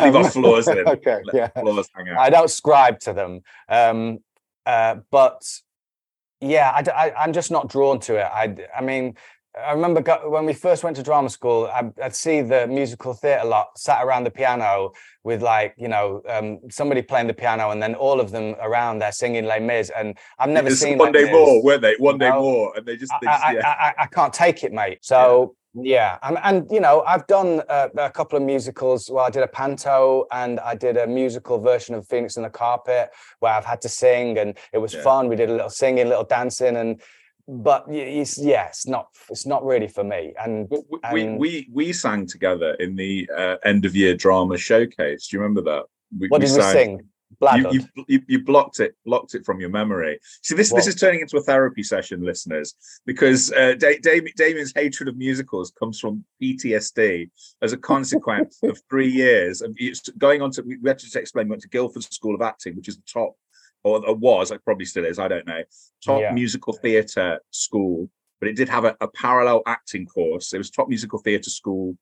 [0.03, 0.77] Leave our um, flaws in.
[0.87, 2.19] okay Let yeah flaws hang out.
[2.19, 3.41] I don't scribe to them.
[3.67, 4.19] Um,
[4.67, 5.41] uh, but
[6.41, 8.23] yeah, I I'm just not drawn to it.
[8.25, 9.15] I, I mean,
[9.57, 13.13] I remember go- when we first went to drama school, I, I'd see the musical
[13.13, 14.91] theatre lot sat around the piano
[15.23, 18.99] with like, you know, um, somebody playing the piano and then all of them around
[18.99, 19.91] there singing Les Mis.
[19.95, 21.95] And I've never It's seen one day more, weren't they?
[21.99, 22.41] One day No.
[22.41, 23.67] more, and they just, they I, just I, yeah.
[23.67, 24.99] I, I, I can't take it, mate.
[25.01, 29.09] So yeah, and, and you know, I've done uh, a couple of musicals.
[29.09, 32.49] Well, I did a panto and I did a musical version of Phoenix and the
[32.49, 35.01] Carpet where I've had to sing, and it was Yeah.
[35.03, 35.29] fun.
[35.29, 37.01] We did a little singing, a little dancing, and
[37.47, 40.33] but it's, yeah, it's not it's not really for me.
[40.39, 40.79] And we,
[41.11, 45.27] we and- we we sang together in the uh, end of year drama showcase.
[45.27, 45.83] Do you remember that?
[46.19, 47.01] We, what did we sang- sing?
[47.31, 47.73] You, Bladdered.
[47.73, 50.19] you, you, you blocked it blocked it from your memory.
[50.43, 54.73] See, this this is turning into a therapy session, listeners, because uh, da- Dam- Damian's
[54.75, 57.29] hatred of musicals comes from PTSD
[57.61, 59.75] as a consequence of three years of
[60.17, 60.61] going on to.
[60.61, 61.47] We had to just explain.
[61.47, 63.35] We went to Guildford School of Acting, which is the top,
[63.83, 65.17] or, or was, like probably still is.
[65.19, 65.63] I don't know.
[66.05, 66.33] Top Yeah.
[66.33, 70.53] musical theatre school, but it did have a, a parallel acting course.
[70.53, 71.97] It was top musical theatre school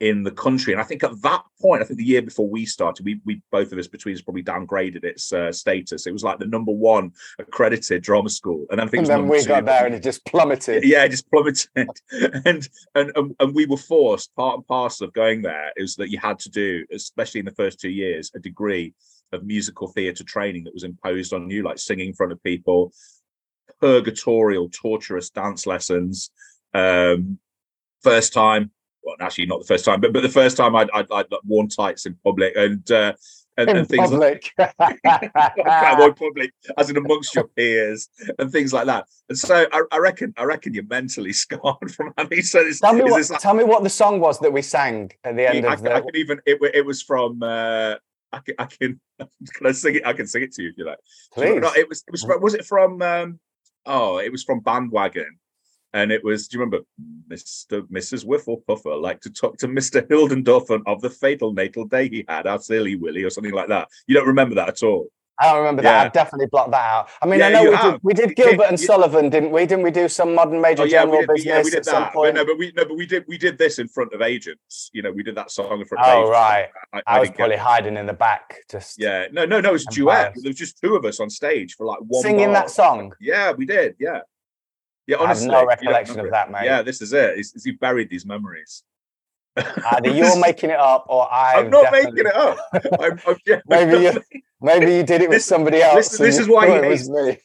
[0.00, 0.72] in the country.
[0.72, 3.40] And I think at that point, I think the year before we started, we, we
[3.52, 6.06] both of us between us probably downgraded its uh, status.
[6.06, 8.66] It was like the number one accredited drama school.
[8.70, 9.48] And then I think and then we two.
[9.48, 10.84] got there and it just plummeted.
[10.84, 11.68] Yeah, it just plummeted.
[12.44, 16.10] and, and and and we were forced, part and parcel of going there is that
[16.10, 18.94] you had to do, especially in the first two years, a degree
[19.32, 22.92] of musical theatre training that was imposed on you, like singing in front of people,
[23.80, 26.30] purgatorial, torturous dance lessons.
[26.74, 27.38] Um,
[28.02, 28.72] first time,
[29.02, 31.68] well, actually not the first time, but but the first time I'd I'd, I'd worn
[31.68, 33.12] tights in public and uh,
[33.58, 34.74] and, In and things like public.
[35.92, 39.06] avoid public as in amongst your peers and things like that.
[39.28, 42.94] And so I, I reckon I reckon you're mentally scarred from having so this, tell
[42.94, 45.66] me what like- tell me what the song was that we sang at the end
[45.66, 47.96] I, of can- I the can even it, it was from uh
[48.32, 50.78] I can, I can can I sing it I can sing it to you if
[50.78, 50.98] you like.
[51.34, 51.60] Please.
[51.60, 53.38] no, it was it was was it from um
[53.84, 55.36] oh it was from Bandwagon
[55.94, 56.84] and it was do you remember
[57.28, 57.82] Mr.
[57.88, 58.24] Mrs.
[58.24, 60.00] Whiffle Puffer like to talk to Mr.
[60.06, 63.88] Hildendorf of the fatal natal day he had our silly Willie or something like that.
[64.06, 65.08] You don't remember that at all.
[65.40, 65.90] I don't remember that.
[65.98, 66.02] Yeah.
[66.04, 67.08] I've definitely blocked that out.
[67.22, 67.92] I mean, I know we have.
[67.94, 69.62] did, we did Gilbert and you- Sullivan, didn't we?
[69.66, 71.84] Didn't we do some modern major Oh yeah, general did, business yeah, we did at
[71.86, 72.12] some that.
[72.12, 72.34] But point?
[72.36, 74.90] no, but we no, but we did we did this in front of agents.
[74.92, 76.30] You know, we did that song in front of Oh, agents.
[76.30, 76.68] right.
[76.92, 79.70] I, I was didn't get probably hiding in the back, just Yeah, no, no, no.
[79.70, 80.34] It was a duet.
[80.36, 82.22] There was just two of us on stage for like one.
[82.22, 82.54] singing bar.
[82.54, 83.12] that song.
[83.18, 83.96] Yeah, we did.
[83.98, 84.20] Yeah,
[85.06, 85.16] yeah.
[85.16, 86.64] I have Honestly, no recollection of that, mate.
[86.64, 87.38] Yeah, this is it.
[87.38, 88.82] It's, it's, you buried these memories.
[89.56, 92.58] Either you're making it up, or I've I'm not definitely- making it up.
[93.00, 96.10] I'm, I'm, yeah, Maybe you- Maybe you did it with This- somebody else.
[96.10, 97.36] this- this is why he hates me.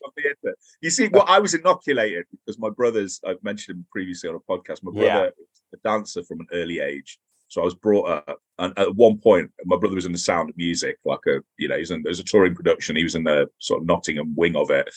[0.81, 4.39] You see, what I was inoculated because my brothers, I've mentioned him previously on a
[4.39, 4.83] podcast.
[4.83, 7.17] My brother was a dancer from an early age.
[7.49, 10.49] So I was brought up, and at one point, my brother was in the sound
[10.49, 12.95] of music, like a, you know, he's in, there's a touring production.
[12.97, 14.87] He was in the sort of Nottingham wing of it.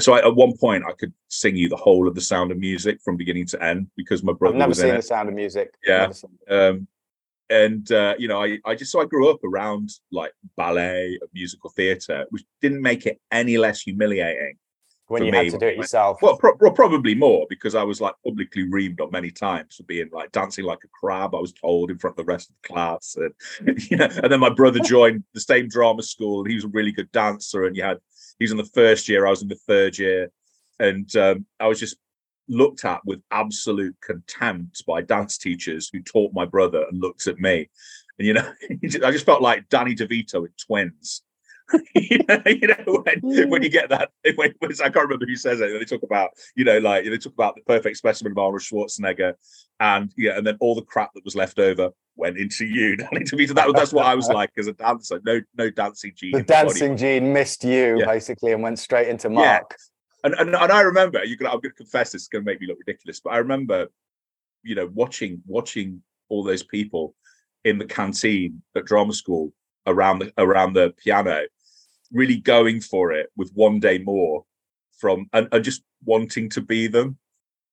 [0.00, 2.58] So I, at one point, I could sing you the whole of the sound of
[2.58, 4.54] music from beginning to end because my brother.
[4.54, 5.74] I've never was in seen the sound of music.
[5.86, 5.98] Yeah.
[5.98, 6.52] Never seen it.
[6.54, 6.88] um
[7.50, 11.70] and uh you know i i just so i grew up around like ballet musical
[11.70, 14.54] theater which didn't make it any less humiliating
[15.06, 16.18] When you me, had to do it yourself.
[16.20, 19.84] well pro- pro- probably more because i was like publicly reamed on many times for
[19.84, 22.56] being like dancing like a crab i was told in front of the rest of
[22.62, 23.32] the class and
[23.90, 26.68] you know and then my brother joined the same drama school and he was a
[26.68, 27.96] really good dancer and you had
[28.38, 30.30] he was in the first year i was in the third year
[30.80, 31.96] and um, i was just
[32.48, 37.38] looked at with absolute contempt by dance teachers who taught my brother and looked at
[37.38, 37.68] me.
[38.18, 38.52] And you know,
[39.04, 41.22] I just felt like Danny DeVito in Twins.
[41.94, 45.68] you know, you when, when you get that, when, I can't remember who says it.
[45.78, 49.34] They talk about, you know, like they talk about the perfect specimen of Arnold Schwarzenegger,
[49.80, 53.20] and yeah, and then all the crap that was left over went into you, Danny
[53.24, 53.54] DeVito.
[53.54, 55.20] That, that's what I was like as a dancer.
[55.24, 56.32] No, no dancing gene.
[56.32, 56.68] the in my body.
[56.68, 58.06] dancing gene missed you Yeah.
[58.06, 59.34] basically and went straight into Yeah.
[59.34, 59.76] Mark.
[60.24, 62.78] and, and and I remember you're I'm gonna confess this is gonna make me look
[62.78, 63.88] ridiculous, but I remember,
[64.62, 67.14] you know, watching watching all those people
[67.64, 69.52] in the canteen at drama school
[69.86, 71.42] around the around the piano,
[72.12, 74.44] really going for it with one day more
[74.98, 77.18] from and, and just wanting to be them.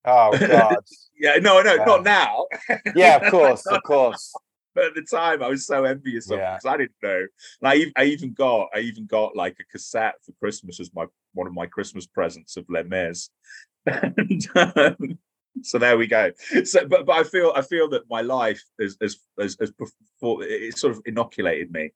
[0.04, 0.76] Oh God.
[1.18, 1.84] Yeah, no, no, Yeah.
[1.84, 2.46] not now.
[2.94, 4.32] yeah, of course, of course.
[4.74, 6.56] but at the time, I was so envious of Yeah.
[6.56, 7.26] because I didn't know.
[7.62, 11.06] And I, I even got, I even got like a cassette for Christmas as my
[11.32, 13.30] one of my Christmas presents of Les Mis.
[13.86, 15.18] and, um,
[15.62, 16.32] so there we go.
[16.64, 20.42] So, but but I feel I feel that my life has has has, has before,
[20.44, 21.90] it sort of inoculated me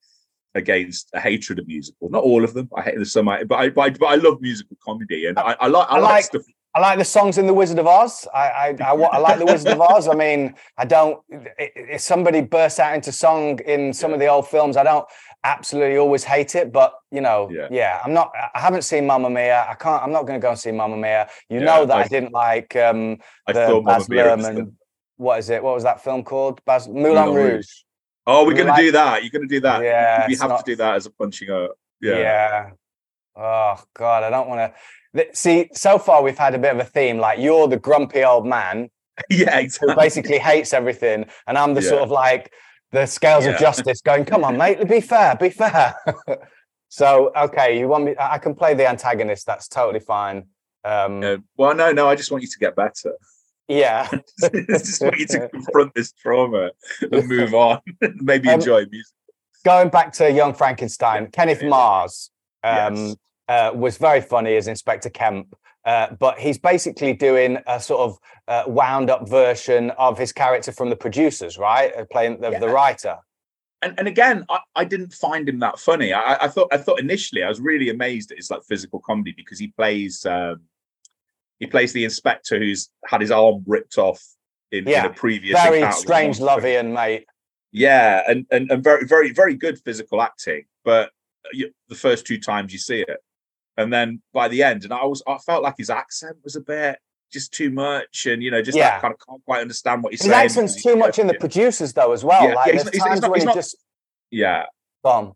[0.55, 2.11] against a hatred of musicals.
[2.11, 2.69] Not all of them.
[2.77, 5.57] I hate some, I, but I but I, but I love musical comedy, and I,
[5.61, 6.43] I like I, I like like- stuff.
[6.73, 8.29] I like the songs in The Wizard of Oz.
[8.33, 10.07] I I, I, I like The Wizard of Oz.
[10.07, 11.19] I mean, I don't.
[11.59, 15.05] If somebody bursts out into song in some of the old films, I don't
[15.43, 16.71] absolutely always hate it.
[16.73, 17.67] But you know, Yeah.
[17.73, 18.31] yeah, I'm not.
[18.55, 19.67] I haven't seen Mamma Mia.
[19.69, 20.01] I can't.
[20.01, 21.29] I'm not going to go and see Mamma Mia.
[21.49, 24.73] You Yeah, know that I, I- didn't like um, I the Baz Luhrmann.
[25.17, 25.63] What is it?
[25.65, 26.65] What was that film called?
[26.65, 27.53] Baz Moulin, Moulin Rouge.
[27.55, 27.67] Rouge.
[28.27, 29.23] Oh, we're We going to like- do that.
[29.23, 29.83] You're going to do that.
[29.83, 31.73] Yeah, we have not- to do that as a punching up.
[32.01, 32.19] Yeah.
[32.19, 32.71] Yeah.
[33.37, 34.73] Oh God, I don't want
[35.15, 35.27] to.
[35.35, 37.19] See, so far we've had a bit of a theme.
[37.19, 38.91] Like you're the grumpy old man
[39.31, 42.53] Yeah, who basically hates everything, and I'm the sort of like
[42.93, 43.53] the scales Yeah.
[43.53, 45.95] of justice, going, "Come on, mate, be fair, be fair."
[46.89, 48.15] so, okay, you want me?
[48.19, 49.47] I can play the antagonist.
[49.47, 50.47] That's totally fine.
[50.85, 52.09] Um, Uh, well, no, no.
[52.09, 53.13] I just want you to get better.
[53.71, 54.09] Yeah,
[54.69, 57.81] just you to confront this trauma and move on.
[58.17, 59.15] Maybe Um, enjoy music.
[59.65, 61.69] going back to Young Frankenstein, Kenneth Yeah.
[61.69, 62.31] Mars
[62.65, 63.17] um, Yes.
[63.49, 65.55] uh, was very funny as Inspector Kemp,
[65.85, 68.19] uh, but he's basically doing a sort of
[68.49, 71.95] uh, wound up version of his character from the producers, right?
[71.97, 73.17] Uh, Playing the, the writer.
[73.83, 76.13] And, and again, I, I didn't find him that funny.
[76.13, 79.33] I, I thought I thought initially I was really amazed at his like physical comedy
[79.35, 80.61] because he plays um,
[81.61, 84.21] he plays the inspector who's had his arm ripped off
[84.73, 86.39] in, Yeah, in a previous Very strange.
[86.39, 87.27] Lovian, mate.
[87.73, 91.11] Yeah, and, and and very very very good physical acting, but
[91.53, 93.19] you, the first two times you see it,
[93.77, 96.61] and then by the end, and I was I felt like his accent was a
[96.61, 96.99] bit
[97.33, 98.91] just too much, and you know just Yeah.
[98.91, 100.45] that kind of can't quite understand what he's His saying.
[100.47, 102.43] accent's too much in the producers, though, as well.
[102.43, 103.77] Yeah, like yeah, he's he's- he's not- he's not- just
[104.33, 104.65] Yeah,
[105.05, 105.35] gone.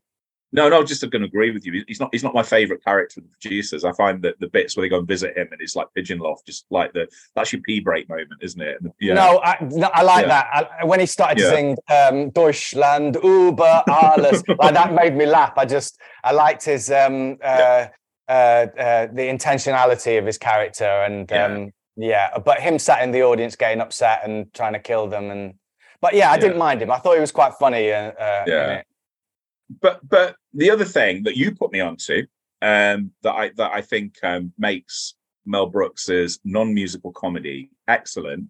[0.55, 1.84] No, no, just going to agree with you.
[1.88, 3.84] He's not he's not my favorite character of the producers.
[3.84, 6.20] I find that the bits where they go and visit him and it's like pigeon
[6.20, 8.78] loft, just like the that's your pee break moment, isn't it?
[9.00, 9.14] Yeah.
[9.14, 10.28] No, I, no, I like Yeah.
[10.28, 10.70] that.
[10.80, 15.55] I, when he started to sing um, Deutschland über alles, like that made me laugh.
[15.57, 17.86] I just, I liked his, um, uh,
[18.28, 20.84] uh, uh, the intentionality of his character.
[20.84, 21.46] And Yeah.
[21.46, 25.30] um, yeah, but him sat in the audience getting upset and trying to kill them.
[25.30, 25.55] And,
[26.00, 26.90] but yeah, I didn't mind him.
[26.92, 27.92] I thought he was quite funny.
[27.92, 28.82] Uh, uh, in Yeah.
[29.81, 32.22] But but the other thing that you put me onto
[32.62, 35.14] um that i that i think um makes
[35.47, 38.49] mel brooks's non-musical comedy excellent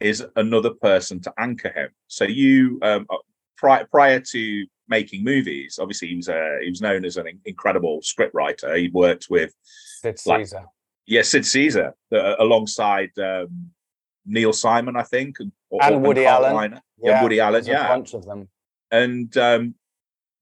[0.00, 3.06] is another person to anchor him so you um
[3.56, 8.00] prior prior to making movies obviously he was a he was known as an incredible
[8.02, 9.52] script writer he worked with
[10.00, 10.64] Sid Like- Caesar.
[11.06, 13.70] yeah sid caesar uh, alongside um
[14.26, 16.54] neil simon i think and, or- And Woody Allen.
[16.54, 16.80] Reiner.
[16.98, 18.48] yeah, woody allen there's a bunch of them.
[18.90, 19.74] and um,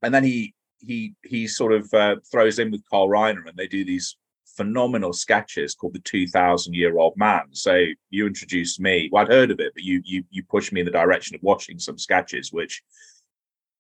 [0.03, 3.67] and then he he he sort of uh, throws in with Carl Reiner, and they
[3.67, 4.17] do these
[4.57, 7.45] phenomenal sketches called the Two Thousand Year Old Man.
[7.53, 9.09] So you introduced me.
[9.13, 11.43] Well, I'd heard of it, but you you you pushed me in the direction of
[11.43, 12.83] watching some sketches, which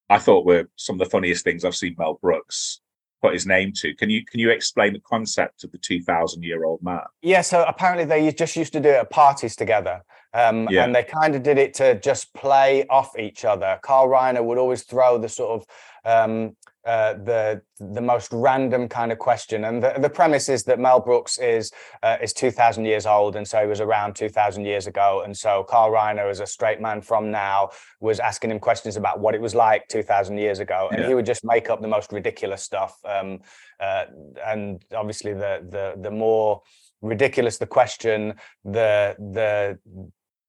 [0.08, 2.80] I thought were some of the funniest things I've seen Mel Brooks
[3.22, 3.94] put his name to.
[3.94, 7.00] Can you can you explain the concept of the Two Thousand Year Old Man?
[7.22, 10.02] Yeah, so apparently they just used to do it at parties together.
[10.32, 10.84] Um, Yeah.
[10.84, 13.78] And they kind of did it to just play off each other.
[13.82, 15.66] Carl Reiner would always throw the sort of
[16.04, 20.78] um, uh, the the most random kind of question, and the, the premise is that
[20.78, 21.70] Mel Brooks is
[22.02, 25.22] uh, is two thousand years old, and so he was around two thousand years ago,
[25.24, 27.68] and so Carl Reiner, as a straight man from now,
[28.00, 31.08] was asking him questions about what it was like two thousand years ago, and Yeah.
[31.08, 32.98] he would just make up the most ridiculous stuff.
[33.04, 33.40] Um,
[33.78, 34.04] uh,
[34.46, 36.62] and obviously, the the the more
[37.02, 38.34] ridiculous the question,
[38.64, 39.78] the the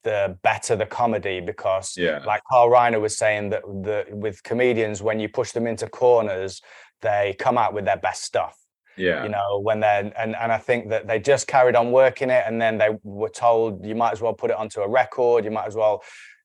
[0.04, 2.20] the better the comedy because Yeah.
[2.26, 6.62] like Carl Reiner was saying that the with comedians when you push them into corners
[7.02, 8.58] they come out with their best stuff
[8.98, 9.24] Yeah.
[9.24, 12.44] you know when they're and, and I think that they just carried on working it
[12.48, 15.52] and then they were told you might as well put it onto a record you
[15.52, 16.04] might as well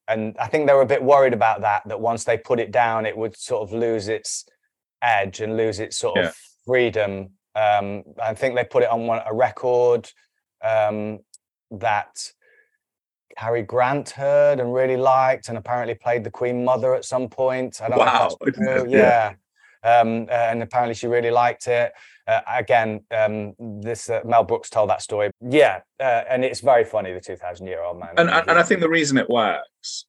[0.09, 2.70] and I think they were a bit worried about that that once they put it
[2.70, 4.44] down it would sort of lose its
[5.02, 6.28] edge and lose its sort Yeah.
[6.28, 6.36] of
[6.66, 10.11] freedom um I think they put it on one a record
[10.62, 11.20] um
[11.70, 12.32] that
[13.39, 17.80] Cary Grant heard and really liked, and apparently played the Queen Mother at some point.
[17.82, 18.28] I don't know Wow.
[18.41, 18.87] if that's true.
[18.91, 19.34] Yeah.
[19.84, 21.93] Um, uh, and apparently she really liked it.
[22.26, 25.30] Uh, again, um, this uh, Mel Brooks told that story.
[25.41, 27.12] Yeah, uh, and it's very funny.
[27.12, 28.09] The two thousand year old man.
[28.16, 30.07] and, and and I think the reason it works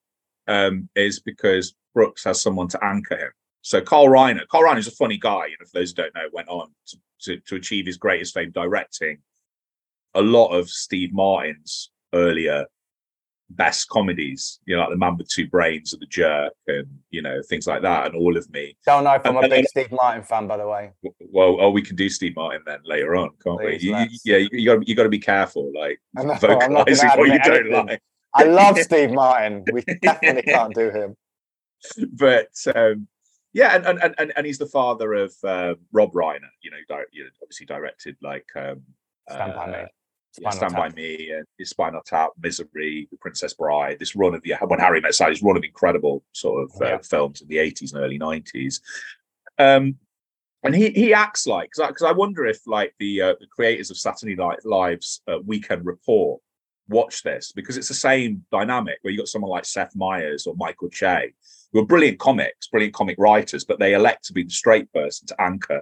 [0.48, 3.32] um, is because Brooks has someone to anchor him.
[3.62, 5.48] So Carl Reiner, Carl Reiner is a funny guy.
[5.48, 8.34] You know, for those who don't know, went on to, to, to achieve his greatest
[8.34, 9.18] fame directing
[10.16, 12.66] a lot of Steve Martin's earlier
[13.50, 17.22] best comedies, you know, like The Man with Two Brains and The Jerk and, you
[17.22, 18.76] know, things like that and All of Me.
[18.86, 20.92] Don't know if I'm a big and- Steve Martin fan, by the way.
[21.20, 23.90] Well, oh, we can do Steve Martin then later on, can't Please, we?
[23.90, 26.58] You, you, yeah, you, got you got to be careful, like know, I'm not gonna
[26.58, 27.88] vocalizing what you don't anything.
[27.88, 28.02] like.
[28.34, 29.64] I love Steve Martin.
[29.72, 31.16] We definitely can't do him.
[32.14, 33.08] but um,
[33.54, 36.50] yeah, and, and and and he's the father of uh, Rob Reiner.
[36.62, 38.84] You know, di- you know, obviously directed like um,
[39.30, 39.88] Stand by uh, me.
[40.42, 43.98] Yeah, Stand by Me, and his Spinal Tap, Misery, The Princess Bride.
[44.00, 46.86] This run of the when Harry Met Sally, his run of incredible sort of uh,
[46.86, 46.98] Yeah.
[47.00, 48.82] films in the eighties and early nineties.
[49.58, 49.98] Um,
[50.64, 53.90] and he he acts like because I, I wonder if like the uh, the creators
[53.92, 56.42] of Saturday Night Live's uh, Weekend Report
[56.90, 60.56] watch this because it's the same dynamic where you got someone like Seth Meyers or
[60.56, 61.34] Michael Che
[61.74, 65.28] who are brilliant comics, brilliant comic writers, but they elect to be the straight person
[65.28, 65.82] to anchor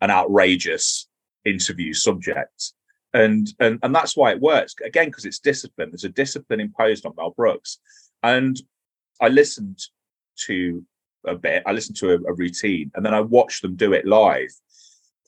[0.00, 1.08] an outrageous
[1.44, 2.72] interview subject.
[3.12, 4.74] And and and that's why it works.
[4.84, 5.90] Again, because it's discipline.
[5.90, 7.78] There's a discipline imposed on Mel Brooks.
[8.22, 8.60] And
[9.20, 9.80] I listened
[10.46, 10.84] to
[11.26, 14.06] a bit, I listened to a, a routine, and then I watched them do it
[14.06, 14.50] live.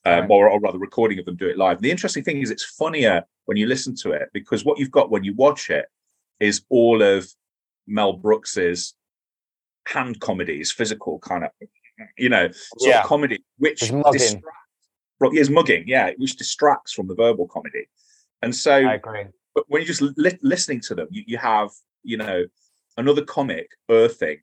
[0.04, 0.30] Um, Right.
[0.30, 1.80] or, or rather recording of them do it live.
[1.80, 5.10] The interesting thing is it's funnier when you listen to it because what you've got
[5.10, 5.86] when you watch it
[6.40, 7.28] is all of
[7.86, 8.94] Mel Brooks's
[9.86, 11.50] hand comedies, physical kind of,
[12.18, 13.00] you know, sort Yeah.
[13.02, 13.78] of comedy, which
[14.10, 14.34] distracts.
[15.22, 17.88] Well, yes, mugging, yeah, which distracts from the verbal comedy.
[18.42, 19.24] And so, I agree.
[19.54, 21.70] but when you're just li- listening to them, you, you have,
[22.02, 22.44] you know,
[22.96, 24.38] another comic earthing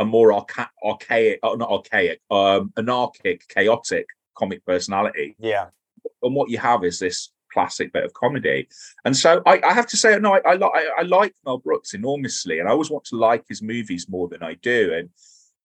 [0.00, 4.06] a more archa- archaic, uh, not archaic, um, anarchic, chaotic
[4.36, 5.66] comic personality Yeah.
[6.22, 8.66] and what you have is this classic bit of comedy.
[9.04, 12.58] And so I, I have to say, no, I, I, I like Mel Brooks enormously,
[12.58, 14.92] and I always want to like his movies more than I do.
[14.92, 15.10] And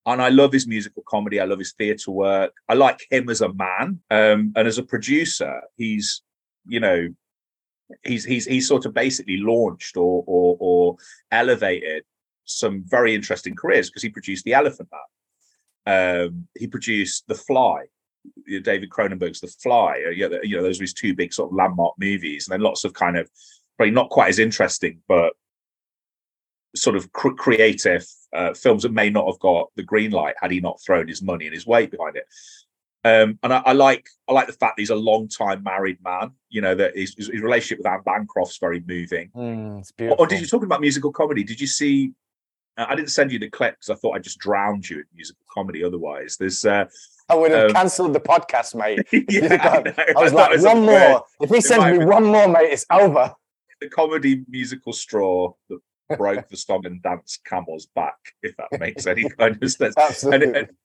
[0.05, 1.39] and I love his musical comedy.
[1.39, 2.53] I love his theatre work.
[2.67, 6.21] I like him as a man, um, and as a producer, he's
[6.67, 7.09] you know
[8.03, 10.95] he's he's he's sort of basically launched or or, or
[11.31, 12.03] elevated
[12.45, 16.25] some very interesting careers because he produced The Elephant Man.
[16.25, 17.85] Um, he produced The Fly,
[18.63, 20.03] David Cronenberg's The Fly.
[20.07, 22.61] uh, Yeah, you know, those were his two big sort of landmark movies, and then
[22.61, 23.29] lots of kind of
[23.77, 25.33] probably not quite as interesting, but
[26.75, 30.51] sort of cr- creative uh, films that may not have got the green light had
[30.51, 32.25] he not thrown his money and his weight behind it.
[33.05, 35.97] Um, and I, I like I like the fact that he's a long time married
[36.03, 36.31] man.
[36.49, 39.29] You know that his, his relationship with Anne Bancroft's very moving.
[39.35, 40.23] Mm, it's Or, beautiful.
[40.23, 41.43] or did you talk about musical comedy?
[41.43, 42.11] Did you see?
[42.77, 45.05] uh, I didn't send you the clip because I thought I just drowned you in
[45.15, 45.81] musical comedy.
[45.83, 46.85] Otherwise, there's uh,
[47.29, 48.99] I would have um, cancelled the podcast, mate.
[49.29, 49.79] yeah, I,
[50.13, 50.21] know.
[50.21, 51.09] was thought like, was one unfair.
[51.09, 51.23] more.
[51.39, 53.33] If he It sends me one more, mate, it's over.
[53.79, 55.79] the comedy musical straw that
[56.17, 59.95] broke the song and dance camel's back, if that makes any kind of sense.
[59.95, 60.47] And, Absolutely.
[60.61, 60.75] it,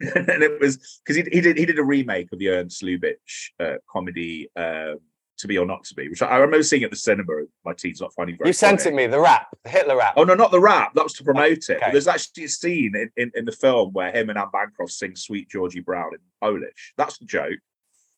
[0.00, 2.82] and, and it was because he, he did he did a remake of the Ernst
[2.82, 4.98] Lubitsch uh, comedy um,
[5.38, 7.44] "To Be or Not to Be," which I, I remember seeing at the cinema.
[7.64, 8.48] My teens not finding very.
[8.48, 10.14] you sent it me, the rap, the Hitler rap.
[10.16, 10.94] Oh no, not the rap.
[10.94, 11.66] That was to promote it.
[11.68, 11.92] But Okay.
[11.92, 15.14] there's actually a scene in, in, in the film where him and Anne Bancroft sing
[15.14, 16.92] "Sweet Georgie Brown" in Polish.
[16.96, 17.58] That's the joke,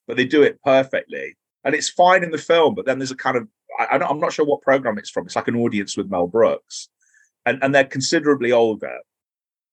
[0.07, 2.75] but they do it perfectly, and it's fine in the film.
[2.75, 3.47] But then there's a kind of
[3.79, 5.27] I, I'm not sure what program it's from.
[5.27, 6.89] It's like an audience with Mel Brooks,
[7.47, 8.99] and and they're considerably older.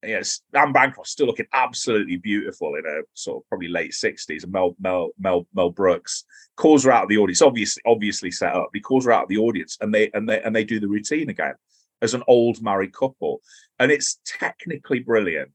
[0.04, 4.52] Yes, Anne Bancroft's still looking absolutely beautiful in her sort of probably late sixties, and
[4.52, 6.26] Mel Mel Mel Mel Brooks
[6.56, 7.42] calls her out of the audience.
[7.42, 8.70] Obviously, obviously set up.
[8.74, 10.88] He calls her out of the audience, and they and they and they do the
[10.88, 11.54] routine again
[12.02, 13.42] as an old married couple,
[13.80, 15.52] and it's technically brilliant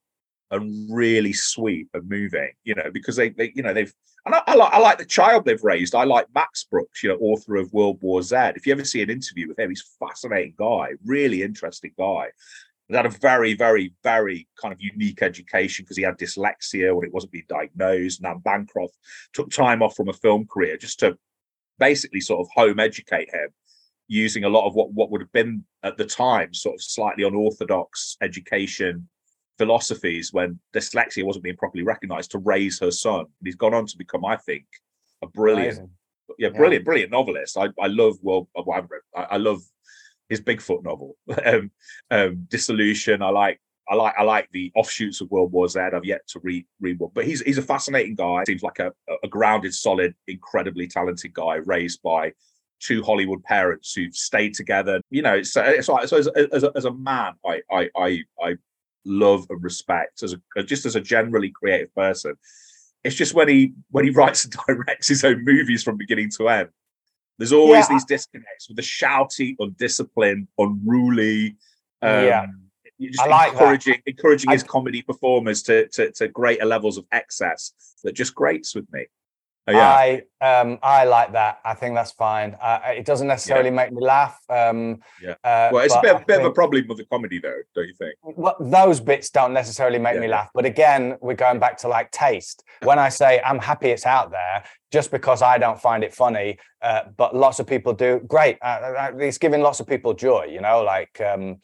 [0.53, 2.53] and really sweet and moving.
[2.63, 3.95] You know, because they they you know they've
[4.27, 5.95] and I, I like I like the child they've raised.
[5.95, 8.37] I like Max Brooks, you know, author of World War Z.
[8.57, 12.27] If you ever see an interview with him, he's a fascinating guy, really interesting guy.
[12.89, 17.07] He had a very, very, very kind of unique education because he had dyslexia when
[17.07, 18.23] it wasn't being diagnosed.
[18.23, 18.95] And Bancroft
[19.33, 21.17] took time off from a film career just to
[21.79, 23.49] basically sort of home educate him
[24.09, 27.25] using a lot of what, what would have been at the time sort of slightly
[27.25, 29.09] unorthodox education
[29.59, 33.21] philosophies when dyslexia wasn't being properly recognized to raise her son.
[33.21, 34.65] And he's gone on to become, I think,
[35.23, 35.91] a brilliant Amazing.
[36.39, 36.59] yeah, Yeah.
[36.59, 37.57] brilliant, brilliant novelist.
[37.57, 38.49] I, I love well.
[38.57, 39.61] I, I love
[40.29, 41.71] his Bigfoot novel, um,
[42.11, 43.23] um, Devolution.
[43.23, 45.79] I like, I like, I like the offshoots of World War Z.
[45.79, 48.43] I've yet to read read one, but he's he's a fascinating guy.
[48.45, 48.93] Seems like a,
[49.23, 52.33] a grounded, solid, incredibly talented guy raised by
[52.81, 55.01] two Hollywood parents who've stayed together.
[55.11, 58.21] You know, so it's like so as, as, a, as a man, I I I
[58.43, 58.55] I
[59.07, 62.35] love and respect as a just as a generally creative person.
[63.05, 66.49] It's just when he when he writes and directs his own movies from beginning to
[66.49, 66.69] end.
[67.39, 71.57] There's always Yeah, these disconnects with the shouty, undisciplined, unruly.
[72.03, 72.47] Um, Yeah.
[72.99, 73.61] Just I like that.
[73.61, 77.73] encouraging encouraging I- his comedy performers to, to to greater levels of excess
[78.05, 79.07] that just grates with me.
[79.69, 79.89] Oh, yeah.
[79.91, 81.59] I um I like that.
[81.65, 82.57] I think that's fine.
[82.61, 84.39] Uh, it doesn't necessarily make me laugh.
[84.49, 85.33] Um, Yeah.
[85.43, 87.95] uh, well, it's a bit, bit of a problem with the comedy, though, don't you
[87.95, 88.15] think?
[88.23, 90.51] well, those bits don't necessarily make me laugh.
[90.55, 92.63] But again, we're going back to like taste.
[92.83, 96.59] When I say I'm happy it's out there, just because I don't find it funny,
[96.81, 98.59] uh, but lots of people do, great.
[98.63, 101.21] Uh, uh, it's giving lots of people joy, you know, like.
[101.21, 101.57] Um,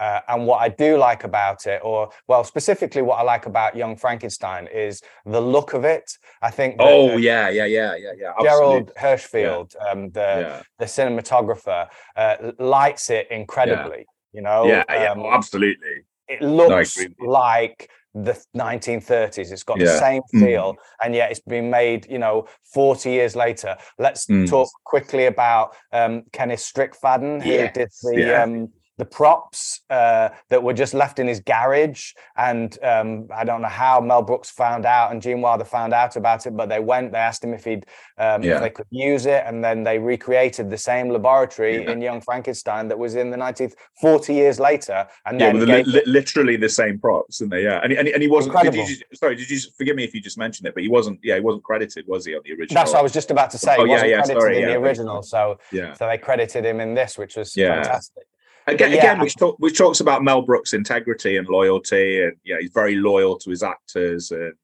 [0.00, 3.76] uh, and what I do like about it, or well, specifically what I like about
[3.76, 6.10] Young Frankenstein is the look of it.
[6.42, 6.76] I think.
[6.78, 8.32] that, Oh uh, yeah, yeah, yeah, yeah, yeah.
[8.42, 9.42] Gerald absolutely.
[9.42, 14.06] Hirschfeld, um, the Yeah, the cinematographer, uh, lights it incredibly.
[14.32, 15.12] You know, yeah, yeah.
[15.12, 16.04] Um, oh, absolutely.
[16.28, 17.14] it looks you.
[17.20, 19.50] like the 1930s.
[19.52, 19.98] It's got the Yeah.
[19.98, 20.40] same Mm.
[20.40, 23.76] feel, and yet it's been made, you know, 40 years later.
[23.98, 24.48] Let's Mm.
[24.48, 28.42] talk quickly about um, Kenneth Strickfaden, who did the yeah.
[28.42, 32.12] um, the props uh, that were just left in his garage.
[32.36, 36.16] And um, I don't know how Mel Brooks found out and Gene Wilder found out
[36.16, 37.12] about it, but they went.
[37.12, 37.84] They asked him if he'd
[38.18, 38.54] um, Yeah.
[38.56, 41.90] if they could use it, and then they recreated the same laboratory Yeah.
[41.92, 45.82] in Young Frankenstein that was in the 19th 40 years later, and Yeah, then li-
[45.84, 47.64] li- literally the same props, isn't they?
[47.64, 48.58] Yeah, and, he- and, he- and he wasn't.
[48.62, 50.74] Did you, sorry, did you forgive me if you just mentioned it?
[50.74, 51.20] But he wasn't.
[51.22, 52.74] Yeah, he wasn't credited, was he, on the original?
[52.80, 53.76] That's what I was just about to say.
[53.78, 55.92] Oh, He yeah, wasn't yeah, credited sorry, in yeah, the original, so Yeah.
[55.92, 57.74] so they credited him in this, which was Yeah.
[57.82, 58.24] fantastic.
[58.68, 62.56] Again, Yeah, again which, talk, which talks about Mel Brooks' integrity and loyalty, and yeah,
[62.60, 64.54] he's very loyal to his actors, and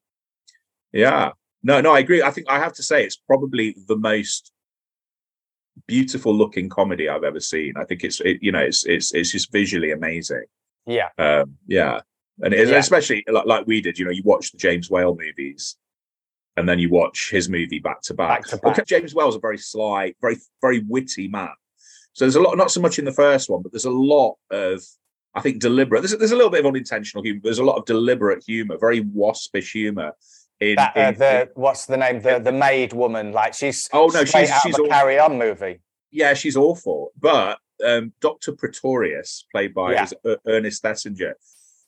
[0.91, 1.31] yeah,
[1.63, 2.21] no, no, I agree.
[2.21, 4.51] I think I have to say it's probably the most
[5.87, 7.73] beautiful looking comedy I've ever seen.
[7.77, 10.43] I think it's, it, you know, it's it's it's just visually amazing.
[10.85, 12.01] Yeah, Um, yeah,
[12.41, 12.75] and Yeah.
[12.75, 13.97] especially like, like we did.
[13.97, 15.77] You know, you watch the James Whale movies,
[16.57, 18.41] and then you watch his movie back to back.
[18.41, 18.79] Back to back.
[18.79, 21.53] Okay, James Whale's a very sly, very very witty man.
[22.13, 24.35] So there's a lot, not so much in the first one, but there's a lot
[24.51, 24.81] of,
[25.35, 26.01] I think, deliberate.
[26.01, 27.41] There's, there's a little bit of unintentional humor.
[27.43, 30.13] There's a lot of deliberate humor, very waspish humor.
[30.59, 32.21] In, that uh, in- the what's the name?
[32.21, 35.37] The the maid woman, like she's Oh, no, she's- out she's of a Carry On
[35.37, 35.81] movie.
[36.11, 37.11] yeah, she's awful.
[37.19, 38.51] But um, Dr.
[38.53, 40.07] Pretorius, played by Yeah.
[40.25, 41.33] Er- Ernest Thesiger,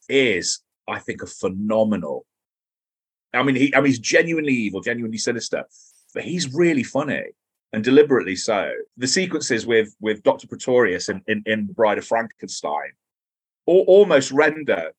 [0.09, 2.26] is, I think, a phenomenal.
[3.34, 5.65] I mean, he, I mean, he's genuinely evil, genuinely sinister,
[6.13, 7.26] but he's really funny
[7.76, 8.71] and deliberately so.
[8.95, 10.47] The sequences with with Dr.
[10.47, 12.91] Pretorius in in, in Bride of Frankenstein,
[13.67, 14.91] al- almost render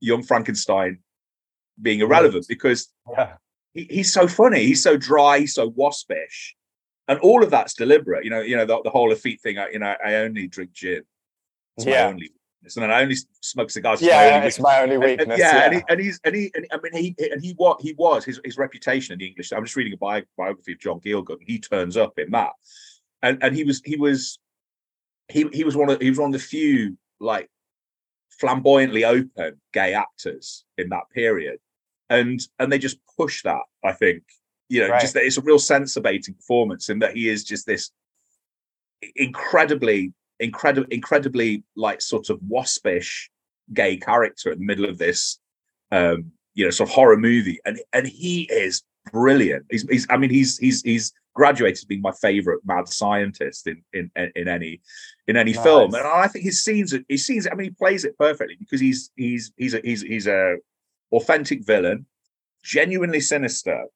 [0.00, 1.00] young Frankenstein
[1.82, 3.34] being irrelevant because Yeah,
[3.74, 4.64] he, he's so funny.
[4.64, 6.54] He's so dry, he's so waspish,
[7.08, 8.22] and all of that's deliberate.
[8.24, 9.58] You know, you know the, the whole effete thing.
[9.58, 11.02] I, you know, I only drink gin.
[11.76, 12.06] It's my Yeah.
[12.06, 12.30] only
[12.60, 14.00] weakness, and then I only smoke cigars.
[14.00, 14.62] It's my yeah, only it's weakness.
[14.62, 15.38] my only And- and- weakness.
[15.38, 17.80] yeah, yeah, And, he, and he's and he and, I mean he and he what
[17.80, 19.52] he was his his reputation in the English.
[19.52, 21.38] I'm just reading a bi- biography of John Gielgud.
[21.38, 22.52] and He turns up in that,
[23.22, 24.38] and and he was he was
[25.28, 27.48] he he was one of he was one of the few like
[28.30, 31.58] flamboyantly open gay actors in that period,
[32.08, 33.62] and and they just push that.
[33.84, 34.22] I think
[34.68, 35.00] you know Right.
[35.00, 37.90] just that it's a real sense-abating performance, and that he is just this
[39.16, 43.30] incredibly incredible incredibly like sort of waspish
[43.72, 45.38] gay character in the middle of this
[45.92, 47.58] um you know sort of horror movie.
[47.64, 48.82] And and he is
[49.12, 49.66] brilliant.
[49.70, 54.10] He's, he's i mean he's he's he's graduated being my favorite mad scientist in in
[54.34, 54.80] in any
[55.26, 55.94] in any film.
[55.94, 59.10] And i think his scenes his scenes i mean he plays it perfectly because he's
[59.16, 60.56] he's he's a he's he's a
[61.12, 62.06] authentic villain
[62.62, 63.86] genuinely sinister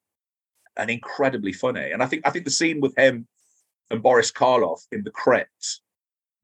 [0.76, 1.90] and incredibly funny.
[1.90, 3.26] And i think i think the scene with him
[3.90, 5.80] and boris karloff in the crypt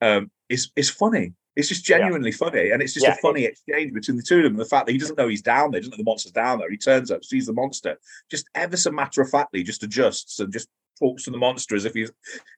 [0.00, 1.98] um is is funny it's just Yeah.
[1.98, 4.56] genuinely funny, and it's just Yeah, a funny exchange between the two of them.
[4.56, 6.70] The fact that he doesn't know he's down there, doesn't know the monster's down there.
[6.70, 7.98] He turns up, sees the monster,
[8.30, 11.84] just ever so matter of factly, just adjusts and just talks to the monster as
[11.84, 12.10] if he's.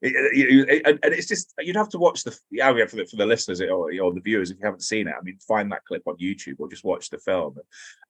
[0.03, 3.61] And, it's just you'd have to watch the yeah yeah, for the for the listeners
[3.63, 5.15] or, or the viewers if you haven't seen it.
[5.19, 7.57] I mean, find that clip on YouTube or just watch the film.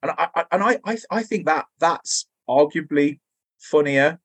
[0.02, 3.20] And I, I and I I, I think that that's arguably
[3.58, 4.18] funnier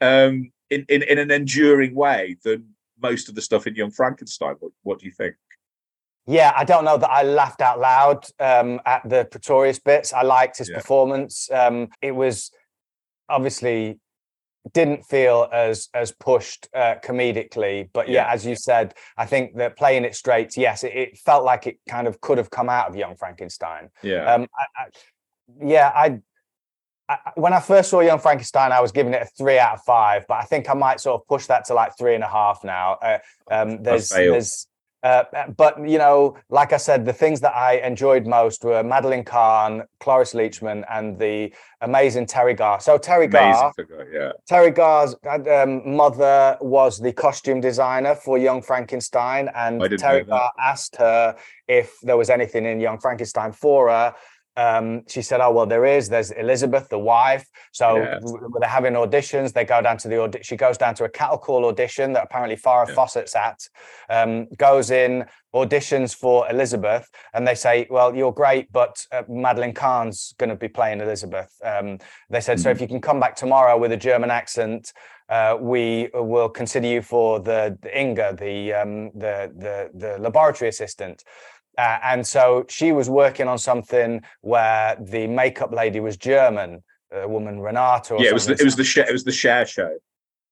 [0.00, 2.71] um, in, in in an enduring way than
[3.02, 4.56] most of the stuff in Young Frankenstein.
[4.60, 5.34] What, what do you think?
[6.26, 10.12] Yeah, I don't know that I laughed out loud um, at the Pretorius bits.
[10.12, 10.76] I liked his Yeah.
[10.76, 11.50] performance.
[11.50, 12.52] Um, it was
[13.28, 13.98] obviously
[14.72, 18.32] didn't feel as as pushed uh, comedically, but yeah, Yeah.
[18.32, 21.78] as you said, I think that playing it straight, yes, it, it felt like it
[21.88, 23.90] kind of could have come out of Young Frankenstein.
[24.02, 24.32] Yeah.
[24.32, 24.86] Um, I, I,
[25.60, 26.20] yeah, I,
[27.12, 29.82] I when I first saw Young Frankenstein, I was giving it a three out of
[29.84, 32.28] five, but I think I might sort of push that to like three and a
[32.28, 32.86] half now.
[32.94, 33.18] Uh,
[33.50, 34.66] um, there's there's
[35.02, 35.24] Uh,
[35.56, 39.82] but you know, like I said, the things that I enjoyed most were Madeline Kahn,
[39.98, 42.80] Cloris Leachman, and the amazing Teri Garr.
[42.80, 43.28] So Teri
[43.74, 44.32] figure, yeah.
[44.48, 50.24] Teri Garr's um, mother was the costume designer for Young Frankenstein, and Teri.
[50.24, 51.36] Garr asked her
[51.66, 54.14] if there was anything in Young Frankenstein for her.
[54.56, 56.08] Um, she said, "Oh well, there is.
[56.08, 57.46] There's Elizabeth, the wife.
[57.72, 59.52] So w- they're having auditions.
[59.52, 62.24] They go down to the audi- she goes down to a cattle call audition that
[62.24, 62.94] apparently Farah Yeah.
[62.94, 63.60] Fawcett's at.
[64.10, 65.24] Um, goes in,
[65.54, 70.56] auditions for Elizabeth, and they say, "Well, you're great, but uh, Madeline Kahn's going to
[70.56, 71.98] be playing Elizabeth." Um,
[72.28, 74.92] they said, "So if you can come back tomorrow with a German accent."
[75.28, 80.68] Uh, we will consider you for the, the Inga, the, um, the the the laboratory
[80.68, 81.24] assistant.
[81.78, 87.26] Uh, and so she was working on something where the makeup lady was German, a
[87.26, 88.14] woman Renata.
[88.14, 89.96] Or Yeah, it was the, it was the Cher, it was the Cher show.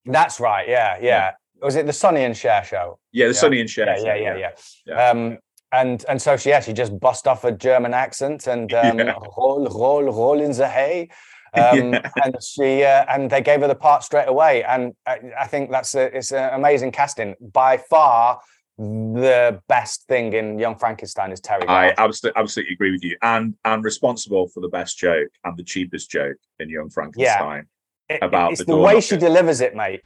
[0.07, 0.68] That's right.
[0.68, 1.03] Yeah, yeah.
[1.03, 1.31] Yeah.
[1.62, 2.99] Was it the Sonny and Cher show?
[3.12, 3.39] Yeah, the Yeah.
[3.41, 3.87] Sonny and Cher.
[3.87, 4.51] Yeah, show, yeah, yeah, yeah.
[4.87, 5.09] Yeah.
[5.11, 5.39] Um,
[5.73, 8.99] and and so she she just bust off a German accent and um,
[9.37, 11.11] roll roll roll in the hay.
[11.53, 14.62] Um, and she uh, and they gave her the part straight away.
[14.62, 17.35] And I, I think that's a, it's an amazing casting.
[17.41, 18.39] By far,
[18.81, 21.68] the best thing in Young Frankenstein is Teri.
[21.68, 25.62] I absolutely absolutely agree with you, and and responsible for the best joke and the
[25.62, 27.66] cheapest joke in Young Frankenstein.
[28.09, 30.01] It- about it's the the, door way she delivers it, mate.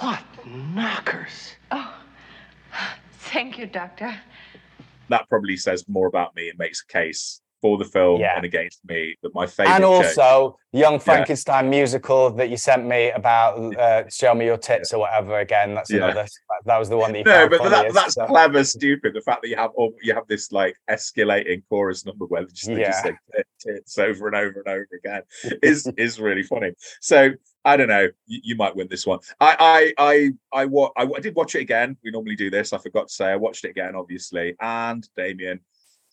[0.00, 1.54] What knockers?
[1.70, 1.94] Oh,
[3.12, 4.20] thank you, Doctor.
[5.08, 8.36] That probably says more about me and makes a case for the film Yeah.
[8.36, 9.72] and against me that my favorite.
[9.72, 14.58] and joke- also Young Frankenstein musical that you sent me about uh, "Show Me Your
[14.58, 15.38] Tits" or whatever.
[15.38, 16.04] Again, that's Yeah.
[16.10, 16.26] another.
[16.66, 19.14] That was the one that you no, but that, that's so- clever, stupid.
[19.14, 22.52] The fact that you have all, you have this like escalating chorus number where they
[22.52, 23.12] just, they just Yeah.
[23.36, 25.22] say tits over and over and over again
[25.62, 26.72] is is really funny.
[27.00, 27.30] So
[27.64, 28.08] I don't know.
[28.26, 29.20] You, you might win this one.
[29.40, 30.04] I I
[30.52, 31.96] I I, wa- I I did watch it again.
[32.04, 32.72] We normally do this.
[32.74, 34.54] I forgot to say I watched it again, obviously.
[34.60, 35.60] And Damian,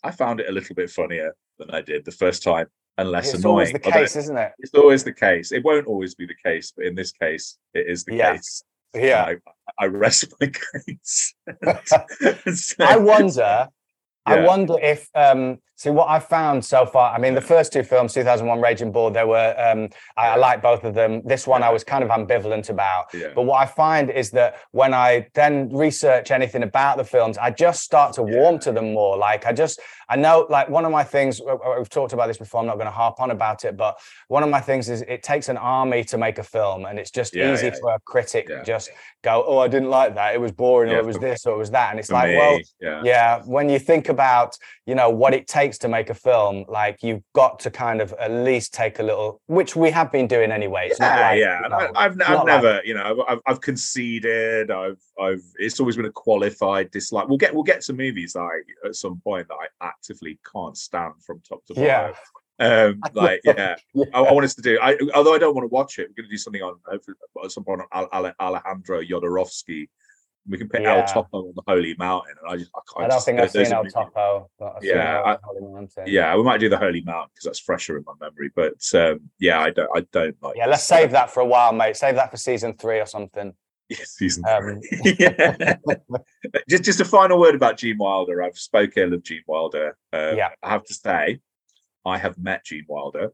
[0.03, 3.33] I found it a little bit funnier than I did the first time, and less
[3.33, 3.51] It's annoying.
[3.51, 4.51] always the Although case, isn't it?
[4.59, 5.51] It's always the case.
[5.51, 8.33] It won't always be the case, but in this case, it is the Yeah.
[8.35, 8.63] case.
[8.93, 9.23] Yeah.
[9.25, 9.35] I,
[9.79, 10.47] I rest my
[10.87, 11.33] case.
[11.85, 13.67] So- I wonder.
[14.25, 17.11] I wonder if um see what I found so far.
[17.11, 20.61] I mean, the first two films, 2001 Raging Bull, there were um I, I like
[20.61, 21.21] both of them.
[21.25, 23.05] This one I was kind of ambivalent about.
[23.13, 23.31] Yeah.
[23.33, 27.49] But what I find is that when I then research anything about the films, I
[27.51, 29.17] just start to warm to them more.
[29.17, 29.79] Like I just
[30.11, 32.59] I know like one of my things we've talked about this before.
[32.59, 33.97] I'm not going to harp on about it, but
[34.27, 37.11] one of my things is it takes an army to make a film, and it's
[37.11, 38.63] just Yeah, easy yeah, for a critic yeah.
[38.63, 38.89] just
[39.23, 40.35] go, oh, I didn't like that.
[40.35, 42.37] It was boring, or it was this, or it was that, and it's like, me,
[42.37, 42.59] well,
[43.05, 43.41] yeah.
[43.45, 47.23] when you think about, you know, what it takes to make a film, like you've
[47.33, 50.87] got to kind of at least take a little, which we have been doing anyway.
[50.89, 51.61] It's yeah, like, yeah.
[51.63, 54.71] you know, I, I've, I've not like- never, you know, I've, I've, I've conceded.
[54.71, 55.43] I've, I've.
[55.57, 57.27] It's always been a qualified dislike.
[57.27, 60.77] We'll get, we'll get to movies that I, at some point that I actively can't
[60.77, 61.85] stand from top to bottom.
[61.87, 62.13] Yeah.
[62.59, 64.05] Um, like, yeah, Yeah.
[64.13, 64.77] I, I want us to do.
[64.81, 66.75] I, although I don't want to watch it, we're going to do something on
[67.43, 69.87] at some point on Al, Al, Alejandro Jodorowsky.
[70.49, 71.05] We can put El Yeah.
[71.05, 73.71] Topo on the Holy Mountain, and I just, I, I don't just, think I've seen
[73.71, 74.49] El Topo.
[74.57, 76.03] But I've Yeah, El I- Holy Mountain.
[76.07, 78.49] Yeah, we might do the Holy Mountain because that's fresher in my memory.
[78.55, 80.57] But um, yeah, I don't, I don't like.
[80.57, 81.95] Yeah, let's save that for a while, mate.
[81.95, 83.53] Save that for season three or something.
[83.95, 84.81] Season Um,
[85.19, 85.75] yeah.
[86.69, 88.41] just, just a final word about Gene Wilder.
[88.43, 89.97] I've spoken ill of Gene Wilder.
[90.13, 90.49] Um, Yeah.
[90.63, 91.39] I have to say,
[92.05, 93.31] I have met Gene Wilder,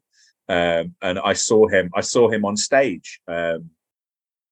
[0.49, 1.89] um, and I saw him.
[1.95, 3.21] I saw him on stage.
[3.27, 3.69] Um,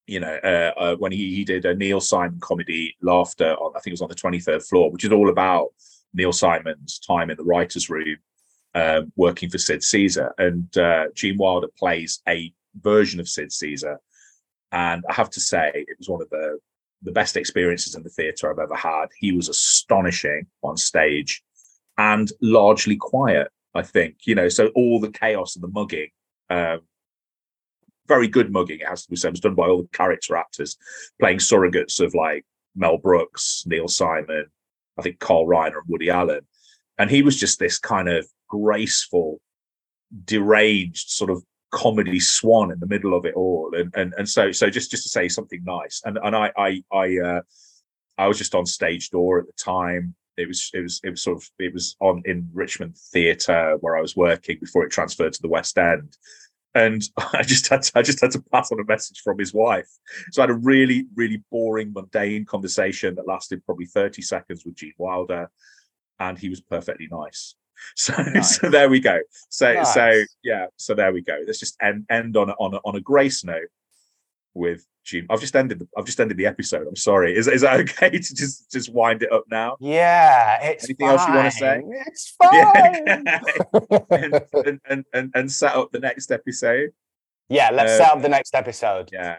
[0.08, 3.56] you know, uh, uh, when he, he did a Neil Simon comedy, Laughter.
[3.56, 5.70] On, I think it was on the twenty third floor, which is all about
[6.14, 8.18] Neil Simon's time in the writers' room,
[8.74, 14.00] um, working for Sid Caesar, and uh, Gene Wilder plays a version of Sid Caesar
[14.76, 16.60] and I have to say it was one of the
[17.02, 19.08] the best experiences in the theatre I've ever had.
[19.18, 21.44] He was astonishing on stage
[21.98, 23.48] and largely quiet.
[23.74, 26.10] I think you know, so all the chaos and the mugging,
[26.50, 26.82] um,
[28.08, 28.82] very good mugging.
[28.82, 30.78] It has to be said, was done by all the character actors
[31.20, 32.46] playing surrogates of like
[32.76, 34.46] Mel Brooks, Neil Simon,
[34.98, 36.42] I think Carl Reiner and Woody Allen,
[36.98, 39.40] and he was just this kind of graceful,
[40.26, 41.44] deranged sort of
[41.76, 43.70] comedy swan in the middle of it all.
[43.76, 46.02] And and, and so so just just to say something nice.
[46.06, 47.42] And and i i i uh
[48.18, 50.16] i was just on stage door at the time.
[50.38, 53.98] It was it was it was sort of it was on in richmond theatre where
[53.98, 56.18] i was working before it transferred to the west end.
[56.74, 57.02] And
[57.34, 59.90] i just had to, i just had to pass on a message from his wife.
[60.32, 64.76] So i had a really really boring mundane conversation that lasted probably 30 seconds with
[64.76, 65.52] gene wilder.
[66.18, 67.56] And he was perfectly nice
[67.96, 68.58] So, Nice.
[68.60, 69.20] so there we go.
[69.50, 70.68] So, so yeah.
[70.78, 71.40] So there we go.
[71.46, 73.70] Let's just end end on a, on a, on a grace note
[74.54, 75.28] with June.
[75.30, 75.80] I've just ended.
[75.80, 76.88] The, I've just ended the episode.
[76.88, 77.36] I'm sorry.
[77.38, 79.78] Is is that okay to just just wind it up now?
[79.80, 81.82] Yeah, it's Anything else you wanna say?
[82.08, 83.08] It's fine.
[83.08, 86.92] and, and, and and and set up the next episode.
[87.50, 89.10] yeah, let's Uh, set up the next episode.
[89.14, 89.38] Yeah.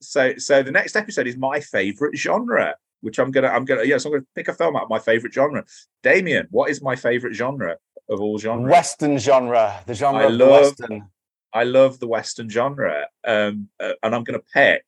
[0.00, 4.04] So so the next episode is my favorite genre, which I'm gonna I'm gonna yes
[4.04, 5.64] I'm gonna pick a film out of my favorite genre.
[6.02, 7.76] Damian, what is my favorite genre
[8.08, 8.70] of all genres?
[8.70, 11.08] Western genre, the genre I of love- Western.
[11.54, 14.84] I love the Western genre, um, uh, and I'm to pick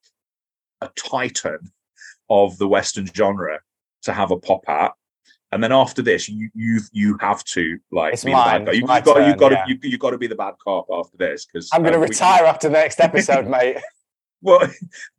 [0.82, 1.72] a titan
[2.28, 3.60] of the Western genre
[4.02, 4.92] to have a pop at.
[5.52, 8.72] And then after this, you you you have to like It's be the bad guy.
[8.72, 9.64] You've got you've got to yeah.
[9.66, 12.44] you, you got to be the bad cop after this because I'm going to retire
[12.44, 13.78] after the next episode, mate.
[14.42, 14.66] Well,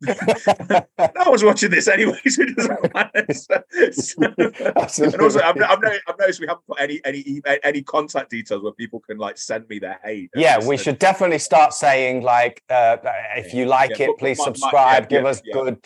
[0.00, 0.84] no
[1.26, 3.26] one's watching this anyway, so it doesn't matter.
[3.92, 4.24] So-
[4.88, 7.82] so- and also, I've, I've, noticed, I've noticed we haven't put any any email, any
[7.82, 10.30] contact details where people can like send me their hate.
[10.34, 12.96] yeah, we should definitely start saying like, uh,
[13.36, 15.02] if you like Yeah, it, please my- my- subscribe.
[15.04, 15.84] yeah, give yeah, us good,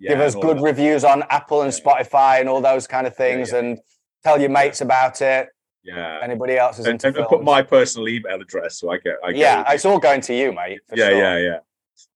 [0.00, 0.62] give us good that.
[0.62, 1.72] reviews on Apple and.
[1.72, 3.78] Spotify and all those kind of things, and
[4.24, 5.48] tell your mates about it.
[5.82, 6.18] Yeah.
[6.22, 7.28] Anybody else is and, into and, films.
[7.28, 9.16] put my personal email address so I get.
[9.24, 10.80] I get yeah, the- it's all going to you, mate.
[10.94, 11.18] yeah, sure.
[11.18, 11.58] yeah, yeah.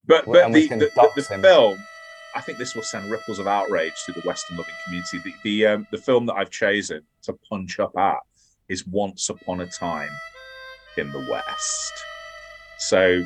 [0.05, 1.77] But but and the, the, the, the film,
[2.35, 5.19] I think this will send ripples of outrage through the Western loving community.
[5.19, 8.17] The the, um, the film that I've chosen to punch up at
[8.67, 10.11] is Once Upon a Time
[10.97, 11.93] in the West.
[12.77, 13.23] So,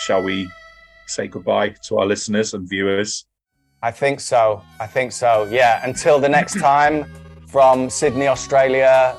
[0.00, 0.50] shall we
[1.06, 3.26] say goodbye to our listeners and viewers?
[3.82, 4.62] I think so.
[4.80, 5.48] I think so.
[5.50, 5.80] Yeah.
[5.84, 7.04] Until the next time,
[7.46, 9.16] from Sydney, Australia.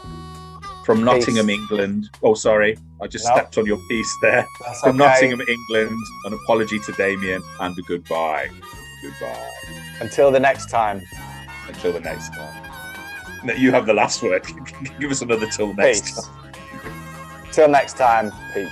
[0.86, 1.06] From Peace.
[1.06, 2.10] Nottingham, England.
[2.22, 3.36] Oh, sorry, I just No.
[3.36, 4.46] stepped on your piece there.
[4.66, 5.08] That's From okay.
[5.10, 8.50] Nottingham, England, an apology to Damian and a goodbye.
[9.02, 9.50] Goodbye.
[10.02, 11.02] Until the next time.
[11.68, 12.70] Until the next time.
[13.46, 14.44] No, you have the last word.
[15.00, 16.28] Give us another till next Peace.
[16.28, 16.52] time.
[17.52, 18.32] Till next time.
[18.54, 18.72] Peace.